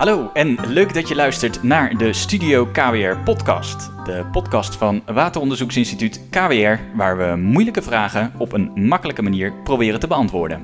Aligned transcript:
Hallo 0.00 0.30
en 0.32 0.58
leuk 0.66 0.94
dat 0.94 1.08
je 1.08 1.14
luistert 1.14 1.62
naar 1.62 1.96
de 1.96 2.12
Studio 2.12 2.66
KWR 2.66 3.16
podcast. 3.24 3.90
De 4.04 4.24
podcast 4.32 4.76
van 4.76 5.02
Wateronderzoeksinstituut 5.06 6.20
KWR 6.30 6.78
waar 6.94 7.16
we 7.16 7.36
moeilijke 7.36 7.82
vragen 7.82 8.32
op 8.38 8.52
een 8.52 8.70
makkelijke 8.74 9.22
manier 9.22 9.52
proberen 9.52 10.00
te 10.00 10.06
beantwoorden. 10.06 10.62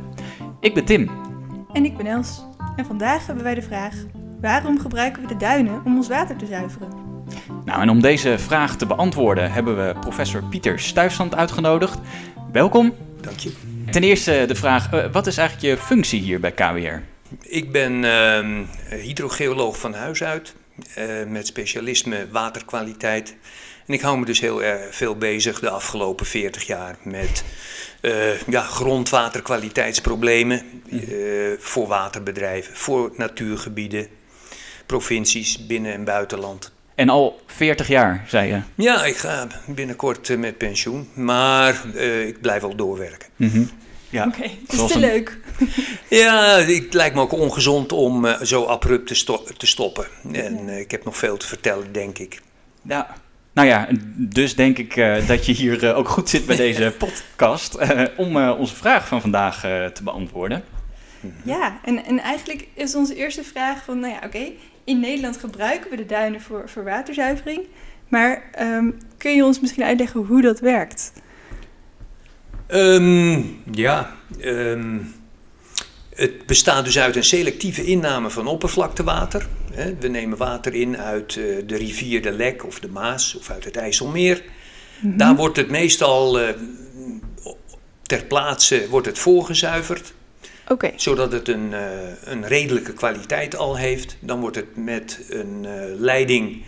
Ik 0.61 0.75
ben 0.75 0.85
Tim. 0.85 1.11
En 1.73 1.85
ik 1.85 1.97
ben 1.97 2.07
Els. 2.07 2.45
En 2.77 2.87
vandaag 2.87 3.27
hebben 3.27 3.45
wij 3.45 3.55
de 3.55 3.63
vraag: 3.63 3.95
waarom 4.41 4.81
gebruiken 4.81 5.23
we 5.23 5.29
de 5.29 5.37
duinen 5.37 5.81
om 5.85 5.97
ons 5.97 6.09
water 6.09 6.37
te 6.37 6.47
zuiveren? 6.47 6.89
Nou, 7.65 7.81
en 7.81 7.91
om 7.91 8.01
deze 8.01 8.39
vraag 8.39 8.77
te 8.77 8.87
beantwoorden 8.87 9.53
hebben 9.53 9.77
we 9.77 9.95
professor 10.01 10.43
Pieter 10.43 10.81
Stuyfsand 10.81 11.35
uitgenodigd. 11.35 11.99
Welkom. 12.53 12.95
Dank 13.21 13.39
je. 13.39 13.53
Ten 13.91 14.03
eerste 14.03 14.45
de 14.47 14.55
vraag, 14.55 14.93
eh, 14.93 15.13
wat 15.13 15.27
is 15.27 15.39
eigenlijk 15.39 15.69
je 15.69 15.85
functie 15.85 16.21
hier 16.21 16.41
bij 16.41 16.53
KWR? 16.53 17.16
Ik 17.41 17.73
ben 17.73 18.03
uh, 18.03 18.49
hydrogeoloog 19.01 19.79
van 19.79 19.95
huis 19.95 20.23
uit, 20.23 20.55
uh, 20.99 21.05
met 21.27 21.47
specialisme 21.47 22.27
waterkwaliteit. 22.31 23.37
En 23.87 23.95
ik 23.95 24.01
hou 24.01 24.19
me 24.19 24.25
dus 24.25 24.41
heel 24.41 24.63
erg 24.63 24.95
veel 24.95 25.17
bezig 25.17 25.61
de 25.61 25.71
afgelopen 25.71 26.27
40 26.27 26.67
jaar 26.67 26.97
met 27.03 27.45
uh, 28.01 28.41
ja, 28.41 28.63
grondwaterkwaliteitsproblemen 28.63 30.63
voor 31.59 31.87
waterbedrijven, 31.87 32.77
voor 32.77 33.13
natuurgebieden, 33.17 34.09
provincies 34.87 35.67
binnen- 35.67 35.93
en 35.93 36.05
buitenland. 36.05 36.73
En 36.95 37.09
al 37.09 37.41
40 37.47 37.89
jaar, 37.89 38.25
zei 38.29 38.49
je? 38.49 38.61
Ja, 38.75 39.05
ik 39.05 39.17
ga 39.17 39.47
binnenkort 39.67 40.39
met 40.39 40.59
pensioen, 40.59 41.09
maar 41.15 41.97
ik 42.27 42.41
blijf 42.41 42.61
wel 42.61 42.77
doorwerken. 42.77 43.29
Mm 43.37 43.49
-hmm. 43.49 43.71
Ja. 44.17 44.27
Oké, 44.27 44.37
okay, 44.37 44.59
is 44.69 44.93
te 44.93 44.99
leuk. 44.99 45.39
Ja, 46.09 46.59
het 46.59 46.95
lijkt 46.95 47.15
me 47.15 47.21
ook 47.21 47.33
ongezond 47.33 47.93
om 47.93 48.25
uh, 48.25 48.41
zo 48.41 48.65
abrupt 48.65 49.07
te, 49.07 49.15
sto 49.15 49.45
te 49.57 49.67
stoppen. 49.67 50.07
En 50.33 50.69
uh, 50.69 50.79
ik 50.79 50.91
heb 50.91 51.05
nog 51.05 51.17
veel 51.17 51.37
te 51.37 51.47
vertellen, 51.47 51.93
denk 51.93 52.19
ik. 52.19 52.41
Ja, 52.83 53.15
nou 53.53 53.69
ja, 53.69 53.89
dus 54.17 54.55
denk 54.55 54.79
ik 54.79 54.97
uh, 54.97 55.27
dat 55.29 55.47
je 55.47 55.53
hier 55.53 55.95
ook 55.95 56.09
goed 56.09 56.29
zit 56.29 56.47
bij 56.47 56.57
deze 56.67 56.95
podcast 56.99 57.79
om 58.17 58.37
onze 58.37 58.75
vraag 58.75 59.09
van 59.09 59.21
vandaag 59.21 59.61
te 59.93 60.01
beantwoorden. 60.03 60.65
Ja, 61.43 61.79
en, 61.85 62.05
en 62.05 62.19
eigenlijk 62.19 62.67
is 62.75 62.95
onze 62.95 63.15
eerste 63.15 63.45
vraag 63.45 63.85
van, 63.85 63.99
nou 64.01 64.13
ja, 64.13 64.19
oké, 64.19 64.27
okay, 64.27 64.57
in 64.85 65.01
Nederland 65.01 65.37
gebruiken 65.37 65.91
we 65.91 65.97
de 65.97 66.07
duinen 66.07 66.41
voor, 66.41 66.69
voor 66.69 66.85
waterzuivering. 66.85 67.67
Maar 68.09 68.51
um, 68.61 68.99
kun 69.17 69.35
je 69.35 69.45
ons 69.45 69.61
misschien 69.61 69.85
uitleggen 69.85 70.21
hoe 70.21 70.43
dat 70.43 70.61
werkt? 70.61 71.13
Um, 72.69 73.63
ja, 73.73 74.17
um, 74.41 75.15
het 76.15 76.47
bestaat 76.47 76.85
dus 76.85 76.99
uit 76.99 77.17
een 77.17 77.25
selectieve 77.25 77.85
inname 77.85 78.31
van 78.31 78.47
oppervlaktewater. 78.47 79.47
We 80.01 80.09
nemen 80.09 80.39
water 80.39 80.75
in 80.75 80.99
uit 80.99 81.33
de 81.67 81.77
rivier 81.77 82.23
de 82.23 82.33
Lek 82.33 82.65
of 82.65 82.81
de 82.81 82.89
Maas 82.89 83.35
of 83.35 83.51
uit 83.51 83.65
het 83.65 83.77
IJsselmeer. 83.77 84.43
Mm 84.45 85.11
-hmm. 85.11 85.19
Daar 85.19 85.37
wordt 85.37 85.57
het 85.57 85.71
meestal 85.71 86.41
uh, 86.41 86.49
ter 88.03 88.25
plaatse 88.25 88.87
wordt 88.89 89.07
het 89.07 89.19
voorgezuiverd. 89.19 90.15
Okay. 90.69 90.93
Zodat 90.97 91.33
het 91.33 91.49
een, 91.49 91.71
uh, 91.73 91.81
een 92.25 92.47
redelijke 92.47 92.93
kwaliteit 92.93 93.57
al 93.57 93.77
heeft. 93.77 94.17
Dan 94.21 94.41
wordt 94.41 94.57
het 94.57 94.77
met 94.77 95.21
een 95.29 95.67
leiding 95.99 96.65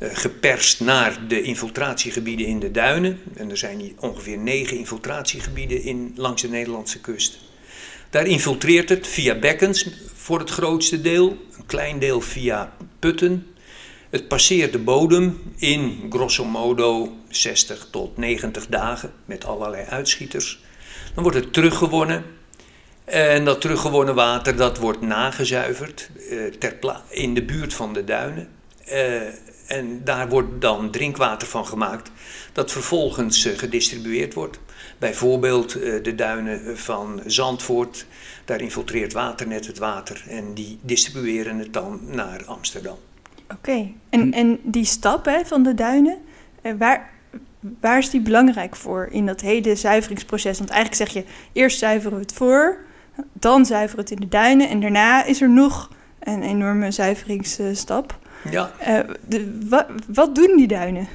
geperst 0.00 0.80
naar 0.80 1.18
de 1.28 1.42
infiltratiegebieden 1.42 2.46
in 2.46 2.58
de 2.58 2.70
duinen. 2.70 3.20
En 3.34 3.50
er 3.50 3.56
zijn 3.56 3.92
ongeveer 4.00 4.38
negen 4.38 4.76
infiltratiegebieden 4.76 5.82
in, 5.82 6.12
langs 6.16 6.42
de 6.42 6.48
Nederlandse 6.48 7.00
kust. 7.00 7.38
Daar 8.10 8.26
infiltreert 8.26 8.88
het 8.88 9.06
via 9.06 9.38
bekkens 9.38 9.88
voor 10.14 10.38
het 10.38 10.50
grootste 10.50 11.00
deel, 11.00 11.28
een 11.28 11.66
klein 11.66 11.98
deel 11.98 12.20
via 12.20 12.72
putten. 12.98 13.46
Het 14.10 14.28
passeert 14.28 14.72
de 14.72 14.78
bodem 14.78 15.52
in 15.56 16.06
grosso 16.10 16.44
modo 16.44 17.16
60 17.28 17.88
tot 17.90 18.16
90 18.16 18.66
dagen 18.66 19.12
met 19.24 19.44
allerlei 19.44 19.84
uitschieters. 19.84 20.60
Dan 21.14 21.22
wordt 21.22 21.38
het 21.38 21.52
teruggewonnen. 21.52 22.24
En 23.04 23.44
dat 23.44 23.60
teruggewonnen 23.60 24.14
water 24.14 24.56
dat 24.56 24.78
wordt 24.78 25.00
nagezuiverd 25.00 26.10
uh, 26.30 26.44
ter 26.44 26.76
in 27.08 27.34
de 27.34 27.44
buurt 27.44 27.74
van 27.74 27.92
de 27.92 28.04
duinen. 28.04 28.48
Uh, 28.92 29.22
en 29.68 30.00
daar 30.04 30.28
wordt 30.28 30.60
dan 30.60 30.90
drinkwater 30.90 31.48
van 31.48 31.66
gemaakt, 31.66 32.10
dat 32.52 32.72
vervolgens 32.72 33.46
uh, 33.46 33.58
gedistribueerd 33.58 34.34
wordt. 34.34 34.58
Bijvoorbeeld 34.98 35.76
uh, 35.76 36.02
de 36.02 36.14
duinen 36.14 36.78
van 36.78 37.20
Zandvoort, 37.26 38.06
daar 38.44 38.60
infiltreert 38.60 39.12
Waternet 39.12 39.66
het 39.66 39.78
water 39.78 40.24
en 40.28 40.54
die 40.54 40.78
distribueren 40.82 41.58
het 41.58 41.72
dan 41.72 42.00
naar 42.04 42.44
Amsterdam. 42.46 42.96
Oké, 43.52 43.92
en, 44.10 44.32
en 44.32 44.58
die 44.62 44.84
stap 44.84 45.24
hè, 45.24 45.44
van 45.44 45.62
de 45.62 45.74
duinen, 45.74 46.18
waar, 46.78 47.10
waar 47.80 47.98
is 47.98 48.10
die 48.10 48.20
belangrijk 48.20 48.76
voor 48.76 49.08
in 49.10 49.26
dat 49.26 49.40
hele 49.40 49.76
zuiveringsproces? 49.76 50.58
Want 50.58 50.70
eigenlijk 50.70 51.10
zeg 51.10 51.22
je, 51.22 51.30
eerst 51.52 51.78
zuiveren 51.78 52.18
we 52.18 52.22
het 52.22 52.32
voor, 52.32 52.78
dan 53.32 53.66
zuiveren 53.66 54.04
we 54.04 54.10
het 54.10 54.20
in 54.20 54.26
de 54.26 54.36
duinen 54.36 54.68
en 54.68 54.80
daarna 54.80 55.24
is 55.24 55.40
er 55.40 55.50
nog 55.50 55.90
een 56.20 56.42
enorme 56.42 56.90
zuiveringsstap. 56.90 58.18
Ja. 58.50 58.72
Uh, 58.88 58.98
de, 59.26 59.66
wat, 59.68 59.86
wat 60.06 60.34
doen 60.34 60.56
die 60.56 60.68
duinen? 60.68 61.08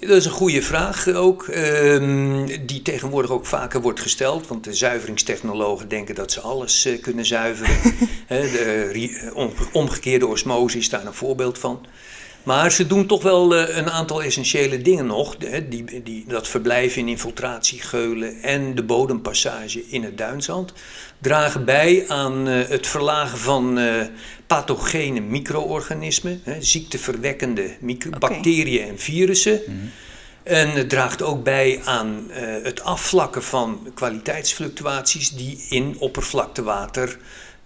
Dat 0.00 0.10
is 0.10 0.24
een 0.24 0.30
goede 0.30 0.62
vraag 0.62 1.08
ook, 1.08 1.46
um, 1.46 2.66
die 2.66 2.82
tegenwoordig 2.82 3.30
ook 3.30 3.46
vaker 3.46 3.80
wordt 3.80 4.00
gesteld. 4.00 4.46
Want 4.46 4.64
de 4.64 4.74
zuiveringstechnologen 4.74 5.88
denken 5.88 6.14
dat 6.14 6.32
ze 6.32 6.40
alles 6.40 6.86
uh, 6.86 7.02
kunnen 7.02 7.26
zuiveren. 7.26 7.76
de 8.28 9.66
omgekeerde 9.72 10.26
osmose 10.26 10.78
is 10.78 10.88
daar 10.88 11.06
een 11.06 11.14
voorbeeld 11.14 11.58
van. 11.58 11.86
Maar 12.48 12.72
ze 12.72 12.86
doen 12.86 13.06
toch 13.06 13.22
wel 13.22 13.54
uh, 13.54 13.76
een 13.76 13.90
aantal 13.90 14.22
essentiële 14.22 14.82
dingen 14.82 15.06
nog. 15.06 15.36
Hè, 15.38 15.68
die, 15.68 16.02
die, 16.02 16.24
dat 16.28 16.48
verblijf 16.48 16.96
in 16.96 17.08
infiltratiegeulen 17.08 18.42
en 18.42 18.74
de 18.74 18.82
bodempassage 18.82 19.88
in 19.88 20.02
het 20.02 20.18
duinzand 20.18 20.72
dragen 21.18 21.64
bij 21.64 22.04
aan 22.08 22.48
uh, 22.48 22.68
het 22.68 22.86
verlagen 22.86 23.38
van 23.38 23.78
uh, 23.78 24.02
pathogene 24.46 25.20
micro-organismen, 25.20 26.40
hè, 26.44 26.62
ziekteverwekkende 26.62 27.70
micro 27.80 28.10
okay. 28.14 28.30
bacteriën 28.30 28.88
en 28.88 28.98
virussen. 28.98 29.60
Mm 29.66 29.78
-hmm. 29.78 29.90
En 30.42 30.70
het 30.70 30.88
draagt 30.88 31.22
ook 31.22 31.44
bij 31.44 31.80
aan 31.84 32.26
uh, 32.30 32.36
het 32.62 32.82
afvlakken 32.82 33.42
van 33.42 33.90
kwaliteitsfluctuaties 33.94 35.30
die 35.30 35.66
in 35.68 35.96
oppervlaktewater 35.98 37.18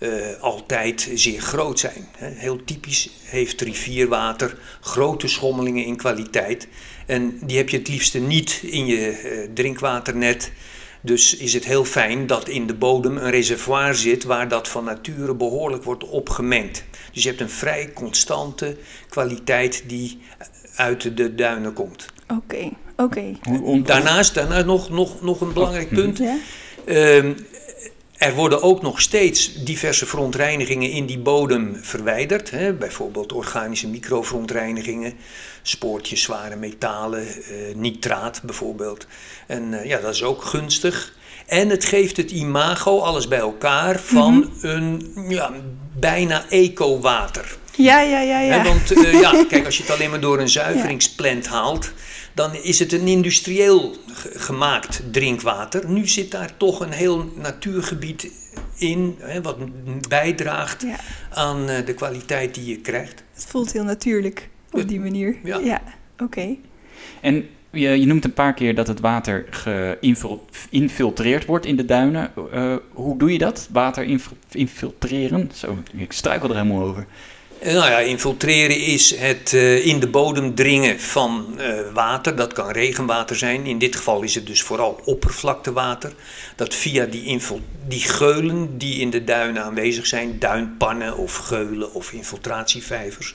uh, 0.03 0.09
altijd 0.41 1.11
zeer 1.15 1.41
groot 1.41 1.79
zijn. 1.79 2.09
Heel 2.17 2.65
typisch 2.65 3.11
heeft 3.25 3.61
rivierwater 3.61 4.59
grote 4.81 5.29
schommelingen 5.29 5.85
in 5.85 5.97
kwaliteit. 5.97 6.69
En 7.07 7.39
die 7.43 7.57
heb 7.57 7.69
je 7.69 7.79
het 7.79 7.89
liefste 7.89 8.19
niet 8.19 8.61
in 8.63 8.87
je 8.87 9.23
uh, 9.25 9.49
drinkwaternet. 9.55 10.53
Dus 11.01 11.37
is 11.37 11.53
het 11.53 11.65
heel 11.65 11.85
fijn 11.85 12.27
dat 12.27 12.49
in 12.49 12.67
de 12.67 12.75
bodem 12.75 13.17
een 13.17 13.31
reservoir 13.31 13.95
zit 13.95 14.25
waar 14.25 14.49
dat 14.49 14.69
van 14.69 14.85
nature 14.85 15.35
behoorlijk 15.35 15.85
wordt 15.85 16.05
opgemengd. 16.05 16.85
Dus 17.13 17.23
je 17.23 17.29
hebt 17.29 17.41
een 17.41 17.51
vrij 17.51 17.91
constante 17.95 18.77
kwaliteit 19.09 19.85
die 19.87 20.19
uit 20.77 21.17
de 21.17 21.35
duinen 21.35 21.73
komt. 21.73 22.07
Oké, 22.23 22.35
okay, 22.35 22.73
oké. 22.97 23.37
Okay. 23.53 23.83
Daarnaast, 23.83 24.35
daarnaast 24.35 24.67
nog, 24.67 24.91
nog, 24.91 25.23
nog 25.23 25.41
een 25.41 25.53
belangrijk 25.53 25.89
punt. 25.89 26.19
Ja? 26.19 26.37
Uh, 26.85 27.25
er 28.23 28.35
worden 28.35 28.63
ook 28.63 28.83
nog 28.83 29.01
steeds 29.01 29.55
diverse 29.55 30.07
verontreinigingen 30.07 30.91
in 30.91 31.07
die 31.07 31.19
bodem 31.19 31.79
verwijderd. 31.81 32.51
Hè? 32.51 32.73
Bijvoorbeeld 32.73 33.33
organische 33.33 33.89
microverontreinigingen, 33.89 35.15
spoortjes, 35.63 36.23
zware 36.23 36.57
metalen, 36.57 37.27
eh, 37.27 37.75
nitraat 37.75 38.41
bijvoorbeeld. 38.43 39.07
En 39.47 39.73
uh, 39.73 39.85
ja, 39.85 39.99
dat 39.99 40.15
is 40.15 40.23
ook 40.23 40.45
gunstig. 40.45 41.15
En 41.47 41.69
het 41.69 41.85
geeft 41.85 42.17
het 42.17 42.31
imago, 42.31 42.99
alles 42.99 43.29
bij 43.29 43.39
elkaar, 43.39 44.01
van 44.01 44.35
mm 44.35 44.51
-hmm. 44.61 44.71
een 44.71 45.13
ja, 45.29 45.51
bijna 45.99 46.45
eco-water. 46.49 47.57
Ja, 47.77 48.01
ja, 48.01 48.21
ja. 48.21 48.41
ja. 48.41 48.59
Hè, 48.59 48.69
want 48.69 48.93
uh, 48.93 49.21
ja, 49.21 49.45
kijk, 49.49 49.65
als 49.65 49.77
je 49.77 49.83
het 49.83 49.93
alleen 49.93 50.11
maar 50.11 50.21
door 50.21 50.41
een 50.41 50.49
zuiveringsplant 50.49 51.47
haalt, 51.47 51.93
dan 52.35 52.55
is 52.55 52.79
het 52.79 52.93
een 52.93 53.07
industrieel 53.07 53.97
gemaakt 54.35 55.03
drinkwater. 55.11 55.91
Nu 55.91 56.07
zit 56.07 56.31
daar 56.31 56.57
toch 56.57 56.81
een 56.81 56.93
heel 56.93 57.33
natuurgebied 57.35 58.31
in, 58.77 59.17
hè, 59.19 59.43
wat 59.43 59.57
bijdraagt 60.09 60.83
ja. 60.83 60.97
aan 61.31 61.71
uh, 61.71 61.87
de 61.87 61.95
kwaliteit 61.95 62.55
die 62.55 62.67
je 62.67 62.77
krijgt. 62.77 63.23
Het 63.33 63.47
voelt 63.47 63.73
heel 63.73 63.85
natuurlijk 63.85 64.49
op 64.71 64.89
die 64.89 65.01
manier. 65.01 65.37
Ja, 65.45 65.59
ja. 65.59 65.83
oké. 66.13 66.23
Okay. 66.25 66.59
En 67.21 67.49
je, 67.71 67.89
je, 67.89 68.07
noemt 68.07 68.25
een 68.25 68.33
paar 68.33 68.55
keer 68.55 68.75
dat 68.75 68.87
het 68.87 69.01
water 69.01 69.47
geïnfiltreerd 69.51 71.47
wordt 71.47 71.67
in 71.67 71.77
de 71.77 71.85
duinen. 71.85 72.33
Uh, 72.55 72.77
hoe 72.93 73.19
doe 73.19 73.33
je 73.33 73.39
dat? 73.39 73.69
Water 73.73 74.19
infiltreren? 74.51 75.51
Zo, 75.55 75.79
ik 75.97 76.13
struikel 76.13 76.49
er 76.49 76.57
helemaal 76.57 76.83
over. 76.83 77.07
Eh, 77.63 77.75
nou 77.75 77.91
ja, 77.91 77.99
infiltreren 77.99 78.77
is 78.77 79.17
het 79.17 79.53
uh, 79.53 79.87
in 79.87 80.01
de 80.01 80.09
bodem 80.09 80.55
dringen 80.55 81.01
van 81.01 81.47
uh, 81.59 81.81
water. 81.93 82.37
Dat 82.37 82.53
kan 82.53 82.71
regenwater 82.71 83.37
zijn. 83.37 83.67
In 83.67 83.79
dit 83.79 83.97
geval 83.97 84.23
is 84.23 84.35
het 84.35 84.47
dus 84.47 84.63
vooral 84.63 85.01
oppervlaktewater. 85.05 86.13
Dat 86.57 86.75
via 86.75 87.05
die, 87.05 87.41
die 87.89 88.01
geulen 88.01 88.79
die 88.79 89.01
in 89.01 89.11
de 89.11 89.25
duinen 89.25 89.63
aanwezig 89.63 90.07
zijn, 90.07 90.39
duinpannen 90.39 91.17
of 91.17 91.37
geulen 91.37 91.95
of 91.95 92.13
infiltratievijvers. 92.13 93.35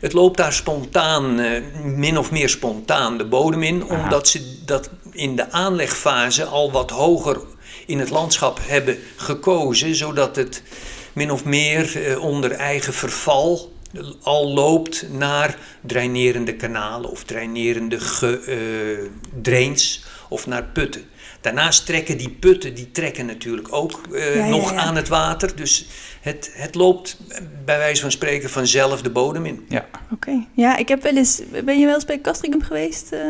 Het 0.00 0.12
loopt 0.12 0.36
daar 0.36 0.52
spontaan, 0.52 1.40
min 1.82 2.18
of 2.18 2.30
meer 2.30 2.48
spontaan 2.48 3.18
de 3.18 3.24
bodem 3.24 3.62
in, 3.62 3.84
omdat 3.84 4.28
ze 4.28 4.64
dat 4.64 4.90
in 5.12 5.36
de 5.36 5.50
aanlegfase 5.50 6.44
al 6.44 6.72
wat 6.72 6.90
hoger 6.90 7.40
in 7.86 7.98
het 7.98 8.10
landschap 8.10 8.58
hebben 8.62 8.98
gekozen, 9.16 9.94
zodat 9.94 10.36
het 10.36 10.62
min 11.12 11.30
of 11.30 11.44
meer 11.44 12.06
eh, 12.06 12.22
onder 12.24 12.52
eigen 12.52 12.92
verval 12.92 13.74
al 14.22 14.52
loopt 14.52 15.06
naar 15.10 15.58
drainerende 15.80 16.54
kanalen 16.56 17.10
of 17.10 17.24
drainerende 17.24 18.00
ge, 18.00 18.42
uh, 19.02 19.10
drains 19.42 20.04
of 20.28 20.46
naar 20.46 20.64
putten. 20.64 21.04
Daarnaast 21.40 21.86
trekken 21.86 22.18
die 22.18 22.30
putten, 22.30 22.74
die 22.74 22.90
trekken 22.90 23.26
natuurlijk 23.26 23.72
ook 23.72 24.00
uh, 24.10 24.46
nog 24.46 24.70
ja, 24.70 24.76
ja. 24.76 24.80
aan 24.82 24.96
het 24.96 25.08
water. 25.08 25.56
Dus 25.56 25.86
het, 26.20 26.50
het 26.54 26.74
loopt 26.74 27.18
bij 27.64 27.78
wijze 27.78 28.00
van 28.00 28.10
spreken 28.10 28.50
vanzelf 28.50 29.02
de 29.02 29.10
bodem 29.10 29.46
in. 29.46 29.64
Ja. 29.68 29.86
Oké. 30.12 30.46
Ja, 30.54 30.76
ik 30.76 30.88
heb 30.88 31.02
wel 31.02 31.16
eens... 31.16 31.42
Ben 31.64 31.78
je 31.78 31.86
wel 31.86 31.94
eens 31.94 32.04
bij 32.04 32.20
Castricum 32.20 32.62
geweest? 32.62 33.12
Uh... 33.12 33.20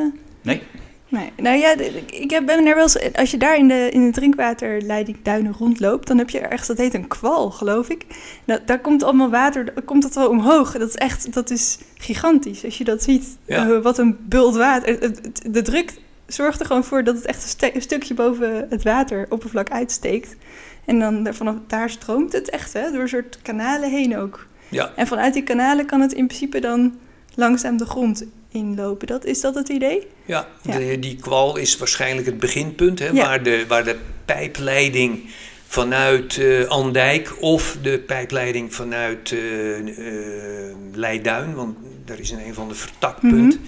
Nee. 0.42 0.62
Nee, 1.08 1.32
nou 1.36 1.56
ja, 1.56 1.74
ik 2.06 2.42
ben 2.46 2.66
er 2.66 2.74
wel 2.74 2.82
eens, 2.82 3.12
als 3.14 3.30
je 3.30 3.36
daar 3.36 3.56
in 3.56 3.68
de, 3.68 3.88
in 3.90 4.06
de 4.06 4.12
drinkwaterleiding 4.12 5.16
duinen 5.22 5.54
rondloopt, 5.58 6.06
dan 6.06 6.18
heb 6.18 6.30
je 6.30 6.38
ergens, 6.38 6.68
dat 6.68 6.78
heet 6.78 6.94
een 6.94 7.08
kwal, 7.08 7.50
geloof 7.50 7.88
ik. 7.88 8.04
Nou, 8.44 8.60
daar 8.66 8.80
komt 8.80 9.02
allemaal 9.02 9.30
water, 9.30 9.72
komt 9.84 10.02
dat 10.02 10.14
wel 10.14 10.28
omhoog. 10.28 10.72
Dat 10.72 10.88
is 10.88 10.94
echt, 10.94 11.32
dat 11.32 11.50
is 11.50 11.78
gigantisch 11.94 12.64
als 12.64 12.78
je 12.78 12.84
dat 12.84 13.02
ziet. 13.02 13.36
Ja. 13.44 13.66
Uh, 13.66 13.82
wat 13.82 13.98
een 13.98 14.16
bult 14.20 14.56
water. 14.56 15.12
De 15.50 15.62
druk 15.62 15.94
zorgt 16.26 16.60
er 16.60 16.66
gewoon 16.66 16.84
voor 16.84 17.04
dat 17.04 17.14
het 17.14 17.26
echt 17.26 17.56
een, 17.60 17.74
een 17.74 17.82
stukje 17.82 18.14
boven 18.14 18.66
het 18.70 18.82
wateroppervlak 18.82 19.70
uitsteekt. 19.70 20.36
En 20.84 20.98
dan 20.98 21.34
vanaf 21.34 21.54
daar 21.66 21.90
stroomt 21.90 22.32
het 22.32 22.50
echt, 22.50 22.72
hè, 22.72 22.90
door 22.90 23.00
een 23.00 23.08
soort 23.08 23.38
kanalen 23.42 23.90
heen 23.90 24.16
ook. 24.16 24.46
Ja. 24.68 24.92
En 24.96 25.06
vanuit 25.06 25.34
die 25.34 25.42
kanalen 25.42 25.86
kan 25.86 26.00
het 26.00 26.12
in 26.12 26.26
principe 26.26 26.60
dan 26.60 26.94
langzaam 27.36 27.76
de 27.76 27.86
grond 27.86 28.24
inlopen. 28.48 29.06
Dat, 29.06 29.24
is 29.24 29.40
dat 29.40 29.54
het 29.54 29.68
idee? 29.68 30.06
Ja, 30.24 30.48
De, 30.62 30.98
die 30.98 31.16
kwal 31.16 31.56
is 31.56 31.76
waarschijnlijk 31.76 32.26
het 32.26 32.38
beginpunt, 32.38 32.98
hè, 32.98 33.12
waar, 33.12 33.42
de, 33.42 33.64
waar 33.68 33.84
de 33.84 33.96
pijpleiding 34.24 35.30
vanuit 35.66 36.36
uh, 36.36 36.68
Andijk 36.68 37.36
of 37.40 37.76
de 37.82 37.98
pijpleiding 37.98 38.74
vanuit 38.74 39.30
uh, 39.30 39.78
uh, 39.78 40.74
Leiduin, 40.92 41.54
want 41.54 41.76
daar 42.04 42.18
is 42.18 42.30
een 42.30 42.46
een 42.46 42.54
van 42.54 42.68
de 42.68 42.74
vertakpunt. 42.74 43.58
Mm 43.58 43.66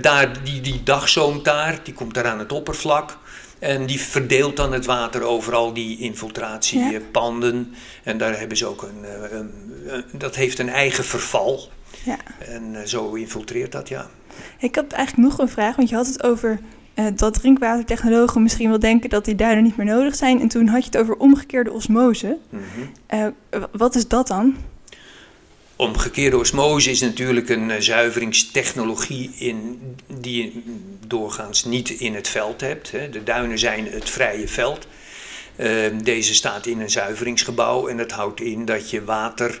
daar, 0.00 0.44
die, 0.44 0.60
die 0.60 0.82
dagzoom 0.82 1.42
daar, 1.42 1.80
die 1.82 1.94
komt 1.94 2.14
daar 2.14 2.26
aan 2.26 2.38
het 2.38 2.52
oppervlak. 2.52 3.18
En 3.58 3.86
die 3.86 4.00
verdeelt 4.00 4.56
dan 4.56 4.72
het 4.72 4.86
water 4.86 5.22
over 5.22 5.54
al 5.54 5.72
die 5.72 5.98
infiltratiepanden. 5.98 7.74
En 8.02 8.18
daar 8.18 8.38
hebben 8.38 8.56
ze 8.56 8.66
ook 8.66 8.82
een, 8.82 9.04
een, 9.36 9.50
een, 9.86 10.04
Dat 10.12 10.34
heeft 10.34 10.58
een 10.58 10.68
eigen 10.68 11.04
verval. 11.04 11.68
Ja. 12.04 12.18
En 12.38 12.74
uh, 12.74 12.80
zo 12.80 13.14
infiltreert 13.14 13.72
dat, 13.72 13.88
ja. 13.88 14.06
Ik 14.58 14.74
heb 14.74 14.92
eigenlijk 14.92 15.28
nog 15.28 15.38
een 15.38 15.48
vraag, 15.48 15.76
want 15.76 15.88
je 15.88 15.94
had 15.94 16.06
het 16.06 16.22
over 16.22 16.60
uh, 16.94 17.06
dat 17.14 17.34
drinkwatertechnologen 17.34 18.42
misschien 18.42 18.68
wel 18.68 18.78
denken 18.78 19.10
dat 19.10 19.24
die 19.24 19.34
duinen 19.34 19.64
niet 19.64 19.76
meer 19.76 19.86
nodig 19.86 20.14
zijn. 20.14 20.40
En 20.40 20.48
toen 20.48 20.66
had 20.66 20.80
je 20.84 20.90
het 20.90 20.98
over 20.98 21.16
omgekeerde 21.16 21.72
osmose. 21.72 22.38
Mm 22.50 22.60
-hmm. 22.74 23.34
uh, 23.54 23.62
wat 23.72 23.94
is 23.94 24.08
dat 24.08 24.26
dan? 24.26 24.56
Omgekeerde 25.76 26.38
osmose 26.38 26.90
is 26.90 27.00
natuurlijk 27.00 27.48
een 27.48 27.82
zuiveringstechnologie 27.82 29.30
in, 29.38 29.80
die 30.20 30.44
je 30.44 30.62
doorgaans 31.06 31.64
niet 31.64 31.90
in 31.90 32.14
het 32.14 32.28
veld 32.28 32.60
hebt. 32.60 32.90
Hè. 32.90 33.08
De 33.10 33.22
duinen 33.22 33.58
zijn 33.58 33.86
het 33.86 34.10
vrije 34.10 34.48
veld. 34.48 34.86
deze 36.02 36.34
staat 36.34 36.66
in 36.66 36.80
een 36.80 36.90
zuiveringsgebouw 36.90 37.88
en 37.88 37.96
dat 37.96 38.10
houdt 38.10 38.40
in 38.40 38.64
dat 38.64 38.90
je 38.90 39.04
water 39.04 39.60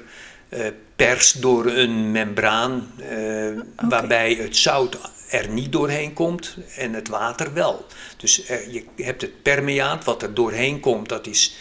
pers 0.96 1.32
door 1.32 1.66
een 1.66 2.10
membraan 2.12 2.90
okay. 2.96 3.88
waarbij 3.88 4.34
het 4.34 4.56
zout 4.56 4.98
er 5.28 5.48
niet 5.48 5.72
doorheen 5.72 6.12
komt 6.12 6.56
en 6.76 6.92
het 6.92 7.08
water 7.08 7.52
wel. 7.52 7.86
Dus 8.16 8.48
er, 8.48 8.70
je 8.70 8.84
hebt 8.96 9.22
het 9.22 9.42
permeaat, 9.42 10.04
wat 10.04 10.22
er 10.22 10.34
doorheen 10.34 10.80
komt, 10.80 11.08
dat 11.08 11.26
is 11.26 11.56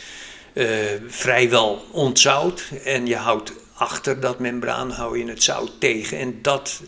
uh, 0.54 0.66
vrijwel 1.07 1.86
ontzout. 1.92 2.63
En 2.84 3.06
je 3.06 3.16
houdt 3.16 3.54
achter 3.74 4.19
dat 4.19 4.39
membraan 4.39 4.92
hou 4.92 5.18
je 5.18 5.28
het 5.28 5.44
zout 5.44 5.72
tegen. 5.80 6.18
En 6.18 6.42
dat 6.42 6.81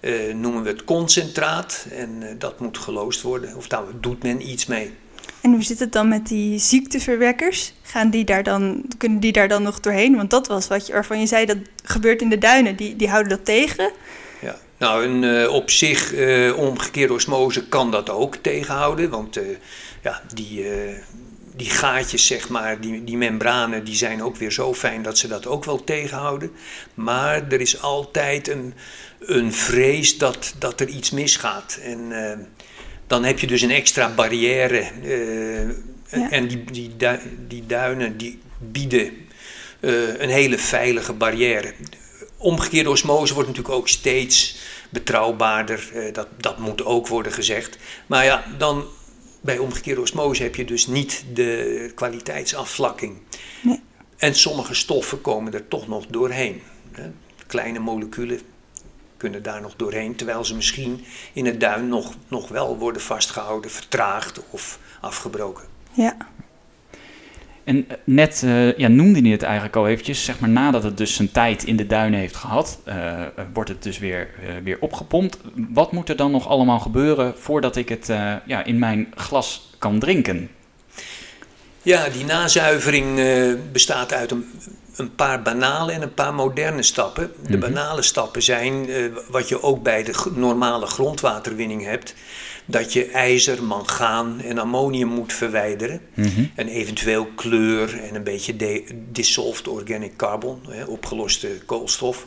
uh, 0.00 0.34
noemen 0.34 0.62
we 0.62 0.68
het 0.68 0.84
concentraat. 0.84 1.86
En 1.90 2.20
uh, 2.22 2.28
dat 2.38 2.60
moet 2.60 2.78
geloosd 2.78 3.22
worden, 3.22 3.56
of 3.56 3.68
daar 3.68 3.82
doet 4.00 4.22
men 4.22 4.48
iets 4.48 4.66
mee. 4.66 4.94
En 5.44 5.50
hoe 5.52 5.62
zit 5.62 5.78
het 5.78 5.92
dan 5.92 6.08
met 6.08 6.26
die 6.26 6.58
ziekteverwekkers? 6.58 7.72
Gaan 7.82 8.10
die 8.10 8.24
daar 8.24 8.42
dan, 8.42 8.84
kunnen 8.98 9.20
die 9.20 9.32
daar 9.32 9.48
dan 9.48 9.62
nog 9.62 9.80
doorheen? 9.80 10.16
Want 10.16 10.30
dat 10.30 10.46
was 10.46 10.68
wat 10.68 10.86
je, 10.86 10.92
waarvan 10.92 11.20
je 11.20 11.26
zei 11.26 11.46
dat 11.46 11.56
gebeurt 11.82 12.22
in 12.22 12.28
de 12.28 12.38
duinen. 12.38 12.76
Die, 12.76 12.96
die 12.96 13.08
houden 13.08 13.30
dat 13.30 13.44
tegen. 13.44 13.92
Ja, 14.40 14.56
nou 14.78 15.04
een, 15.04 15.22
uh, 15.22 15.52
op 15.52 15.70
zich 15.70 16.12
uh, 16.12 16.58
omgekeerde 16.58 17.12
osmose 17.12 17.68
kan 17.68 17.90
dat 17.90 18.10
ook 18.10 18.36
tegenhouden. 18.36 19.10
Want 19.10 19.36
uh, 19.38 19.42
ja, 20.02 20.22
die, 20.34 20.66
die 21.56 21.70
gaatjes, 21.70 22.26
zeg 22.26 22.48
maar, 22.48 22.80
die, 22.80 23.04
die 23.04 23.16
membranen, 23.16 23.84
die 23.84 23.96
zijn 23.96 24.22
ook 24.22 24.36
weer 24.36 24.52
zo 24.52 24.74
fijn 24.74 25.02
dat 25.02 25.18
ze 25.18 25.28
dat 25.28 25.46
ook 25.46 25.64
wel 25.64 25.84
tegenhouden. 25.84 26.50
Maar 26.94 27.48
er 27.48 27.60
is 27.60 27.82
altijd 27.82 28.48
een, 28.48 28.74
een 29.20 29.52
vrees 29.52 30.18
dat, 30.18 30.54
dat 30.58 30.80
er 30.80 30.88
iets 30.88 31.10
misgaat. 31.10 31.78
En 31.82 32.12
dan 33.06 33.24
heb 33.24 33.38
je 33.38 33.46
dus 33.46 33.62
een 33.62 33.70
extra 33.70 34.14
barrière. 34.14 34.90
Ja. 36.10 36.30
En 36.30 36.48
die, 36.48 36.64
die, 36.64 36.96
die 37.48 37.66
duinen 37.66 38.16
die 38.16 38.38
bieden 38.58 39.12
uh, 39.80 40.20
een 40.20 40.28
hele 40.28 40.58
veilige 40.58 41.12
barrière. 41.12 41.72
Omgekeerde 42.36 42.90
osmose 42.90 43.34
wordt 43.34 43.48
natuurlijk 43.48 43.74
ook 43.74 43.88
steeds 43.88 44.56
betrouwbaarder. 44.90 45.90
Uh, 45.94 46.12
dat, 46.12 46.28
dat 46.36 46.58
moet 46.58 46.84
ook 46.84 47.08
worden 47.08 47.32
gezegd. 47.32 47.78
Maar 48.06 48.24
ja, 48.24 48.44
dan 48.58 48.84
bij 49.40 49.58
omgekeerde 49.58 50.00
osmose 50.00 50.42
heb 50.42 50.54
je 50.54 50.64
dus 50.64 50.86
niet 50.86 51.24
de 51.32 51.92
kwaliteitsafvlakking. 51.94 53.16
Nee. 53.62 53.80
En 54.16 54.34
sommige 54.34 54.74
stoffen 54.74 55.20
komen 55.20 55.54
er 55.54 55.68
toch 55.68 55.88
nog 55.88 56.06
doorheen. 56.06 56.62
Kleine 57.46 57.78
moleculen 57.78 58.40
kunnen 59.16 59.42
daar 59.42 59.60
nog 59.60 59.76
doorheen, 59.76 60.16
terwijl 60.16 60.44
ze 60.44 60.54
misschien 60.54 61.04
in 61.32 61.46
het 61.46 61.60
duin 61.60 61.88
nog, 61.88 62.14
nog 62.28 62.48
wel 62.48 62.78
worden 62.78 63.02
vastgehouden, 63.02 63.70
vertraagd 63.70 64.40
of 64.50 64.78
afgebroken. 65.00 65.64
Ja. 65.92 66.16
En 67.64 67.84
eh, 67.88 67.96
net 68.04 68.42
uh, 68.44 68.76
ja, 68.78 68.88
noemde 68.88 69.20
hij 69.20 69.30
het 69.30 69.42
eigenlijk 69.42 69.76
al 69.76 69.88
eventjes, 69.88 70.24
zeg 70.24 70.40
maar 70.40 70.48
nadat 70.48 70.82
het 70.82 70.96
dus 70.96 71.14
zijn 71.14 71.32
tijd 71.32 71.64
in 71.64 71.76
de 71.76 71.86
duinen 71.86 72.20
heeft 72.20 72.36
gehad, 72.36 72.80
uh, 72.88 73.22
wordt 73.52 73.68
het 73.68 73.82
dus 73.82 73.98
weer, 73.98 74.28
uh, 74.42 74.48
weer 74.64 74.76
opgepompt. 74.80 75.38
Wat 75.54 75.92
moet 75.92 76.08
er 76.08 76.16
dan 76.16 76.30
nog 76.30 76.48
allemaal 76.48 76.80
gebeuren 76.80 77.34
voordat 77.36 77.76
ik 77.76 77.88
het 77.88 78.06
ja, 78.46 78.64
in 78.64 78.78
mijn 78.78 79.12
glas 79.14 79.70
kan 79.78 79.98
drinken? 79.98 80.50
Ja, 81.82 82.08
die 82.08 82.24
nazuivering 82.24 83.20
bestaat 83.72 84.12
uit 84.12 84.30
een, 84.30 84.44
een 84.96 85.14
paar 85.14 85.42
banale 85.42 85.92
en 85.92 86.02
een 86.02 86.14
paar 86.14 86.34
moderne 86.34 86.82
stappen. 86.82 87.32
De 87.42 87.56
mhm. 87.56 87.60
banale 87.60 88.02
stappen 88.02 88.42
zijn 88.42 88.90
uh, 88.90 89.12
wat 89.28 89.48
je 89.48 89.62
ook 89.62 89.82
bij 89.82 90.02
de 90.02 90.14
normale 90.34 90.86
grondwaterwinning 90.86 91.84
hebt. 91.84 92.14
Dat 92.66 92.92
je 92.92 93.06
ijzer, 93.06 93.62
mangaan 93.62 94.40
en 94.40 94.58
ammonium 94.58 95.08
moet 95.08 95.32
verwijderen. 95.32 96.00
Mm 96.14 96.24
-hmm. 96.24 96.50
En 96.54 96.68
eventueel 96.68 97.26
kleur 97.34 98.00
en 98.00 98.14
een 98.14 98.24
beetje 98.24 98.82
dissolved 99.12 99.68
organic 99.68 100.16
carbon, 100.16 100.60
hè, 100.68 100.84
opgeloste 100.84 101.48
koolstof. 101.66 102.26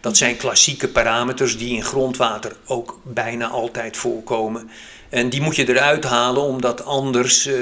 Dat 0.00 0.16
zijn 0.16 0.36
klassieke 0.36 0.88
parameters 0.88 1.58
die 1.58 1.76
in 1.76 1.84
grondwater 1.84 2.56
ook 2.66 3.00
bijna 3.02 3.48
altijd 3.48 3.96
voorkomen. 3.96 4.70
En 5.08 5.28
die 5.28 5.40
moet 5.40 5.56
je 5.56 5.68
eruit 5.68 6.04
halen 6.04 6.42
omdat 6.42 6.84
anders 6.84 7.46
uh, 7.46 7.54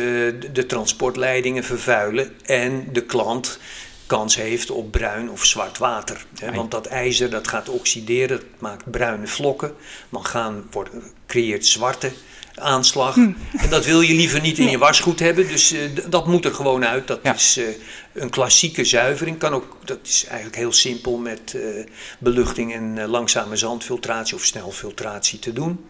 de 0.52 0.66
transportleidingen 0.66 1.64
vervuilen 1.64 2.30
en 2.44 2.88
de 2.92 3.02
klant 3.02 3.58
kans 4.06 4.36
heeft 4.36 4.70
op 4.70 4.90
bruin 4.90 5.30
of 5.30 5.44
zwart 5.44 5.78
water. 5.78 6.26
Hè? 6.38 6.52
Want 6.52 6.70
dat 6.70 6.86
ijzer 6.86 7.30
dat 7.30 7.48
gaat 7.48 7.68
oxideren, 7.68 8.38
dat 8.38 8.60
maakt 8.60 8.90
bruine 8.90 9.26
vlokken. 9.26 9.74
Mangaan 10.08 10.64
wordt, 10.70 10.90
creëert 11.26 11.66
zwarte 11.66 12.12
aanslag. 12.54 13.14
Hm. 13.14 13.32
En 13.56 13.70
dat 13.70 13.84
wil 13.84 14.00
je 14.00 14.14
liever 14.14 14.40
niet 14.40 14.58
in 14.58 14.70
je 14.70 14.78
wasgoed 14.78 15.18
hebben, 15.18 15.48
dus 15.48 15.72
uh, 15.72 15.80
dat 16.08 16.26
moet 16.26 16.44
er 16.44 16.54
gewoon 16.54 16.84
uit. 16.84 17.06
Dat 17.06 17.20
ja. 17.22 17.34
is 17.34 17.58
uh, 17.58 17.66
een 18.12 18.30
klassieke 18.30 18.84
zuivering. 18.84 19.38
Kan 19.38 19.54
ook, 19.54 19.76
dat 19.84 19.98
is 20.02 20.24
eigenlijk 20.24 20.56
heel 20.56 20.72
simpel 20.72 21.16
met 21.16 21.52
uh, 21.56 21.86
beluchting 22.18 22.74
en 22.74 23.06
langzame 23.06 23.56
zandfiltratie 23.56 24.34
of 24.34 24.44
snelfiltratie 24.44 25.38
te 25.38 25.52
doen. 25.52 25.86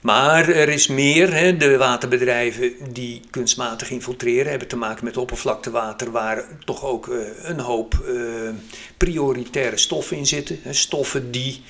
Maar 0.00 0.48
er 0.48 0.68
is 0.68 0.86
meer. 0.86 1.34
Hè. 1.34 1.56
De 1.56 1.76
waterbedrijven 1.76 2.72
die 2.92 3.20
kunstmatig 3.30 3.90
infiltreren 3.90 4.50
hebben 4.50 4.68
te 4.68 4.76
maken 4.76 5.04
met 5.04 5.16
oppervlaktewater 5.16 6.10
waar 6.10 6.44
toch 6.64 6.84
ook 6.84 7.06
uh, 7.06 7.20
een 7.42 7.60
hoop 7.60 7.94
uh, 8.08 8.50
prioritaire 8.96 9.76
stoffen 9.76 10.16
in 10.16 10.26
zitten. 10.26 10.58
Hè. 10.62 10.72
Stoffen 10.72 11.30
die 11.30 11.62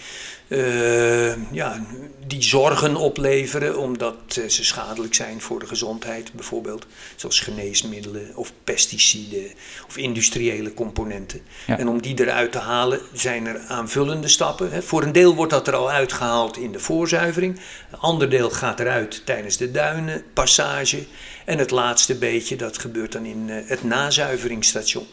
uh, 0.50 1.52
ja, 1.52 1.84
die 2.26 2.42
zorgen 2.42 2.96
opleveren 2.96 3.78
omdat 3.78 4.36
uh, 4.38 4.48
ze 4.48 4.64
schadelijk 4.64 5.14
zijn 5.14 5.40
voor 5.40 5.58
de 5.58 5.66
gezondheid, 5.66 6.32
bijvoorbeeld. 6.32 6.86
Zoals 7.16 7.40
geneesmiddelen 7.40 8.30
of 8.34 8.52
pesticiden 8.64 9.52
of 9.86 9.96
industriële 9.96 10.74
componenten. 10.74 11.40
Ja. 11.66 11.78
En 11.78 11.88
om 11.88 12.02
die 12.02 12.20
eruit 12.20 12.52
te 12.52 12.58
halen 12.58 13.00
zijn 13.12 13.46
er 13.46 13.60
aanvullende 13.68 14.28
stappen. 14.28 14.70
Hè. 14.70 14.82
Voor 14.82 15.02
een 15.02 15.12
deel 15.12 15.34
wordt 15.34 15.52
dat 15.52 15.66
er 15.66 15.74
al 15.74 15.90
uitgehaald 15.90 16.56
in 16.56 16.72
de 16.72 16.80
voorzuivering. 16.80 17.60
Een 17.90 17.98
ander 17.98 18.30
deel 18.30 18.50
gaat 18.50 18.80
eruit 18.80 19.22
tijdens 19.26 19.56
de 19.56 19.70
duinenpassage. 19.70 21.06
En 21.44 21.58
het 21.58 21.70
laatste 21.70 22.14
beetje, 22.14 22.56
dat 22.56 22.78
gebeurt 22.78 23.12
dan 23.12 23.24
in 23.24 23.48
uh, 23.48 23.56
het 23.64 23.84
nazuiveringsstation. 23.84 25.06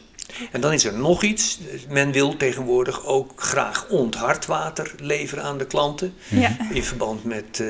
En 0.51 0.62
dan 0.62 0.74
is 0.74 0.86
er 0.86 0.94
nog 0.94 1.24
iets. 1.24 1.60
Men 1.89 2.12
wil 2.12 2.38
tegenwoordig 2.38 3.06
ook 3.06 3.32
graag 3.36 3.88
onthard 3.89 4.46
water 4.46 4.91
leveren 5.00 5.44
aan 5.44 5.58
de 5.58 5.65
klanten. 5.65 6.13
Ja. 6.27 6.58
In 6.74 6.84
verband 6.84 7.24
met 7.24 7.60
uh, 7.60 7.67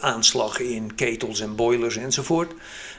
aanslagen 0.00 0.70
in 0.70 0.94
ketels 0.94 1.40
en 1.40 1.54
boilers 1.54 1.96
enzovoort. 1.96 2.52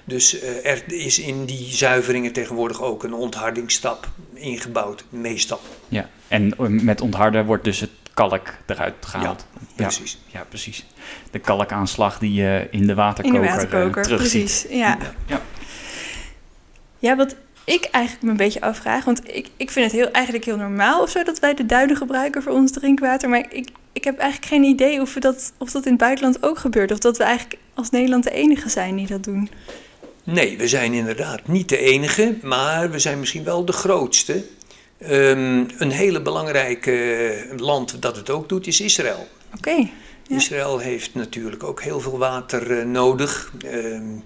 Dus 0.03 0.43
uh, 0.43 0.65
er 0.65 0.83
is 0.87 1.19
in 1.19 1.45
die 1.45 1.67
zuiveringen 1.69 2.31
tegenwoordig 2.31 2.81
ook 2.81 3.03
een 3.03 3.13
onthardingstap 3.13 4.09
ingebouwd, 4.33 5.03
meestal. 5.09 5.59
Ja, 5.87 6.09
en 6.27 6.53
met 6.83 7.01
ontharden 7.01 7.45
wordt 7.45 7.63
dus 7.63 7.79
het 7.79 7.89
kalk 8.13 8.53
eruit 8.65 8.95
gehaald. 8.99 9.45
Ja, 9.59 9.67
precies. 9.75 10.17
Ja, 10.27 10.39
ja 10.39 10.45
precies. 10.49 10.85
De 11.31 11.39
kalkaanslag 11.39 12.19
die 12.19 12.33
je 12.33 12.67
in 12.71 12.87
de 12.87 12.95
waterkoker, 12.95 13.35
in 13.35 13.41
de 13.41 13.47
waterkoker 13.47 13.97
uh, 13.97 14.03
terugziet. 14.03 14.43
Precies, 14.43 14.65
ja. 14.69 14.97
Ja. 15.25 15.41
ja, 16.99 17.15
wat 17.15 17.35
ik 17.63 17.83
eigenlijk 17.91 18.23
me 18.23 18.29
een 18.31 18.37
beetje 18.37 18.61
afvraag, 18.61 19.05
want 19.05 19.21
ik, 19.35 19.47
ik 19.57 19.71
vind 19.71 19.91
het 19.91 20.01
heel, 20.01 20.11
eigenlijk 20.11 20.45
heel 20.45 20.57
normaal 20.57 21.01
of 21.01 21.09
zo 21.09 21.23
dat 21.23 21.39
wij 21.39 21.53
de 21.53 21.65
duinen 21.65 21.95
gebruiken 21.95 22.43
voor 22.43 22.51
ons 22.51 22.71
drinkwater, 22.71 23.29
maar 23.29 23.45
ik, 23.49 23.69
ik 23.93 24.03
heb 24.03 24.17
eigenlijk 24.17 24.51
geen 24.51 24.63
idee 24.63 25.01
of, 25.01 25.13
we 25.13 25.19
dat, 25.19 25.53
of 25.57 25.71
dat 25.71 25.85
in 25.85 25.91
het 25.91 26.01
buitenland 26.01 26.43
ook 26.43 26.57
gebeurt, 26.57 26.91
of 26.91 26.99
dat 26.99 27.17
we 27.17 27.23
eigenlijk 27.23 27.59
als 27.73 27.89
Nederland 27.89 28.23
de 28.23 28.31
enige 28.31 28.69
zijn 28.69 28.95
die 28.95 29.07
dat 29.07 29.23
doen. 29.23 29.49
Nee, 30.23 30.57
we 30.57 30.67
zijn 30.67 30.93
inderdaad 30.93 31.47
niet 31.47 31.69
de 31.69 31.77
enige, 31.77 32.35
maar 32.41 32.91
we 32.91 32.99
zijn 32.99 33.19
misschien 33.19 33.43
wel 33.43 33.65
de 33.65 33.71
grootste. 33.71 34.43
Um, 35.09 35.67
een 35.77 35.91
hele 35.91 36.21
belangrijke 36.21 37.55
land 37.57 38.01
dat 38.01 38.15
het 38.15 38.29
ook 38.29 38.49
doet 38.49 38.67
is 38.67 38.81
Israël. 38.81 39.27
Oké. 39.47 39.57
Okay, 39.57 39.91
ja. 40.27 40.35
Israël 40.35 40.79
heeft 40.79 41.15
natuurlijk 41.15 41.63
ook 41.63 41.81
heel 41.81 41.99
veel 41.99 42.17
water 42.17 42.71
uh, 42.71 42.85
nodig. 42.85 43.51
Um, 43.65 44.23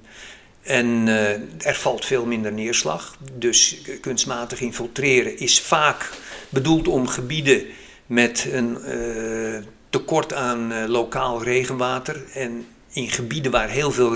en 0.65 1.07
uh, 1.07 1.29
er 1.67 1.75
valt 1.75 2.05
veel 2.05 2.25
minder 2.25 2.51
neerslag. 2.51 3.17
Dus 3.33 3.81
kunstmatig 4.01 4.59
infiltreren 4.61 5.37
is 5.37 5.59
vaak 5.59 6.09
bedoeld 6.49 6.87
om 6.87 7.07
gebieden 7.07 7.65
met 8.05 8.47
een 8.51 8.77
uh, 8.87 9.57
tekort 9.89 10.33
aan 10.33 10.71
uh, 10.71 10.83
lokaal 10.87 11.43
regenwater. 11.43 12.23
En 12.33 12.65
in 12.91 13.09
gebieden 13.09 13.51
waar 13.51 13.69
heel 13.69 13.91
veel 13.91 14.15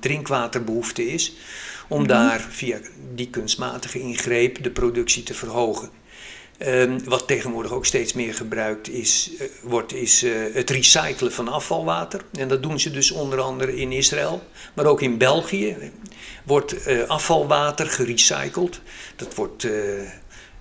drinkwaterbehoefte 0.00 1.12
is, 1.12 1.32
om 1.88 2.02
mm-hmm. 2.02 2.18
daar 2.18 2.46
via 2.50 2.78
die 3.14 3.30
kunstmatige 3.30 4.00
ingreep 4.00 4.62
de 4.62 4.70
productie 4.70 5.22
te 5.22 5.34
verhogen. 5.34 5.90
Um, 6.66 7.04
wat 7.04 7.26
tegenwoordig 7.26 7.72
ook 7.72 7.86
steeds 7.86 8.12
meer 8.12 8.34
gebruikt 8.34 8.88
is, 8.88 9.30
uh, 9.40 9.46
wordt, 9.62 9.92
is 9.92 10.24
uh, 10.24 10.54
het 10.54 10.70
recyclen 10.70 11.32
van 11.32 11.48
afvalwater. 11.48 12.20
En 12.38 12.48
dat 12.48 12.62
doen 12.62 12.80
ze 12.80 12.90
dus 12.90 13.10
onder 13.10 13.40
andere 13.40 13.76
in 13.76 13.92
Israël, 13.92 14.42
maar 14.74 14.86
ook 14.86 15.02
in 15.02 15.18
België 15.18 15.76
wordt 16.44 16.88
uh, 16.88 17.08
afvalwater 17.08 17.86
gerecycled. 17.86 18.80
Dat 19.16 19.34
wordt, 19.34 19.66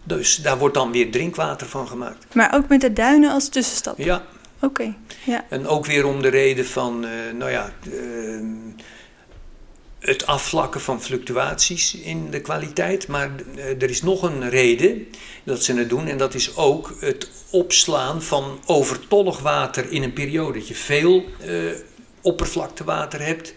dus 0.04 0.36
daar 0.36 0.58
wordt 0.58 0.76
dan 0.76 0.92
weer 0.92 1.12
drinkwater 1.12 1.68
van 1.68 1.88
gemaakt. 1.88 2.36
Maar 2.36 2.54
ook 2.56 2.68
met 2.68 2.82
de 2.82 2.94
duinen 2.94 3.32
als 3.32 3.50
tussenstap? 3.50 3.98
Ja. 3.98 4.26
Oké, 4.56 4.66
okay. 4.66 4.96
ja. 5.24 5.46
En 5.50 5.68
ook 5.68 5.86
weer 5.86 6.06
om 6.06 6.22
de 6.22 6.30
reden 6.30 6.66
van, 6.66 7.06
nou 7.38 7.52
ja 7.52 7.72
ehm, 7.84 8.17
het 10.00 10.26
afvlakken 10.26 10.82
van 10.82 11.02
fluctuaties 11.02 11.96
in 11.96 12.32
de 12.32 12.42
kwaliteit. 12.42 13.08
Maar 13.08 13.32
er 13.56 13.90
is 13.90 14.02
nog 14.02 14.22
een 14.22 14.50
reden 14.50 15.08
dat 15.44 15.64
ze 15.64 15.74
het 15.74 15.90
doen. 15.90 16.08
En 16.08 16.18
dat 16.18 16.34
is 16.34 16.56
ook 16.56 16.96
het 17.00 17.30
opslaan 17.50 18.22
van 18.22 18.60
overtollig 18.66 19.40
water 19.40 19.92
in 19.92 20.04
een 20.04 20.14
periode. 20.14 20.60
Dat 20.60 20.68
je 20.68 20.76
veel 20.76 21.26
uh, 21.46 21.72
oppervlaktewater 22.22 23.22
hebt 23.22 23.54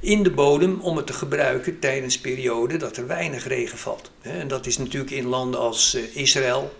in 0.00 0.22
de 0.22 0.30
bodem 0.30 0.80
om 0.80 0.96
het 0.96 1.06
te 1.06 1.12
gebruiken 1.12 1.78
tijdens 1.78 2.18
perioden 2.18 2.78
dat 2.78 2.96
er 2.96 3.06
weinig 3.06 3.46
regen 3.46 3.78
valt. 3.78 4.10
En 4.20 4.48
dat 4.48 4.66
is 4.66 4.78
natuurlijk 4.78 5.10
in 5.10 5.26
landen 5.26 5.60
als 5.60 5.94
uh, 5.94 6.16
Israël, 6.16 6.72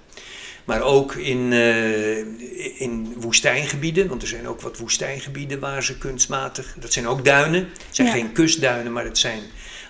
maar 0.65 0.81
ook 0.81 1.15
in, 1.15 1.53
uh, 1.53 2.19
in 2.81 3.15
woestijngebieden, 3.17 4.09
want 4.09 4.23
er 4.23 4.29
zijn 4.29 4.49
ook 4.49 4.61
wat 4.61 4.79
woestijngebieden 4.79 5.61
waar 5.61 5.83
ze 5.83 5.99
kunstmatig, 5.99 6.75
dat 6.81 6.93
zijn 6.93 7.09
ook 7.09 7.25
duinen, 7.25 7.61
het 7.61 7.97
zijn 7.97 8.09
ja. 8.09 8.15
geen 8.15 8.33
kustduinen, 8.33 8.93
maar 8.93 9.05
het 9.05 9.19
zijn 9.19 9.41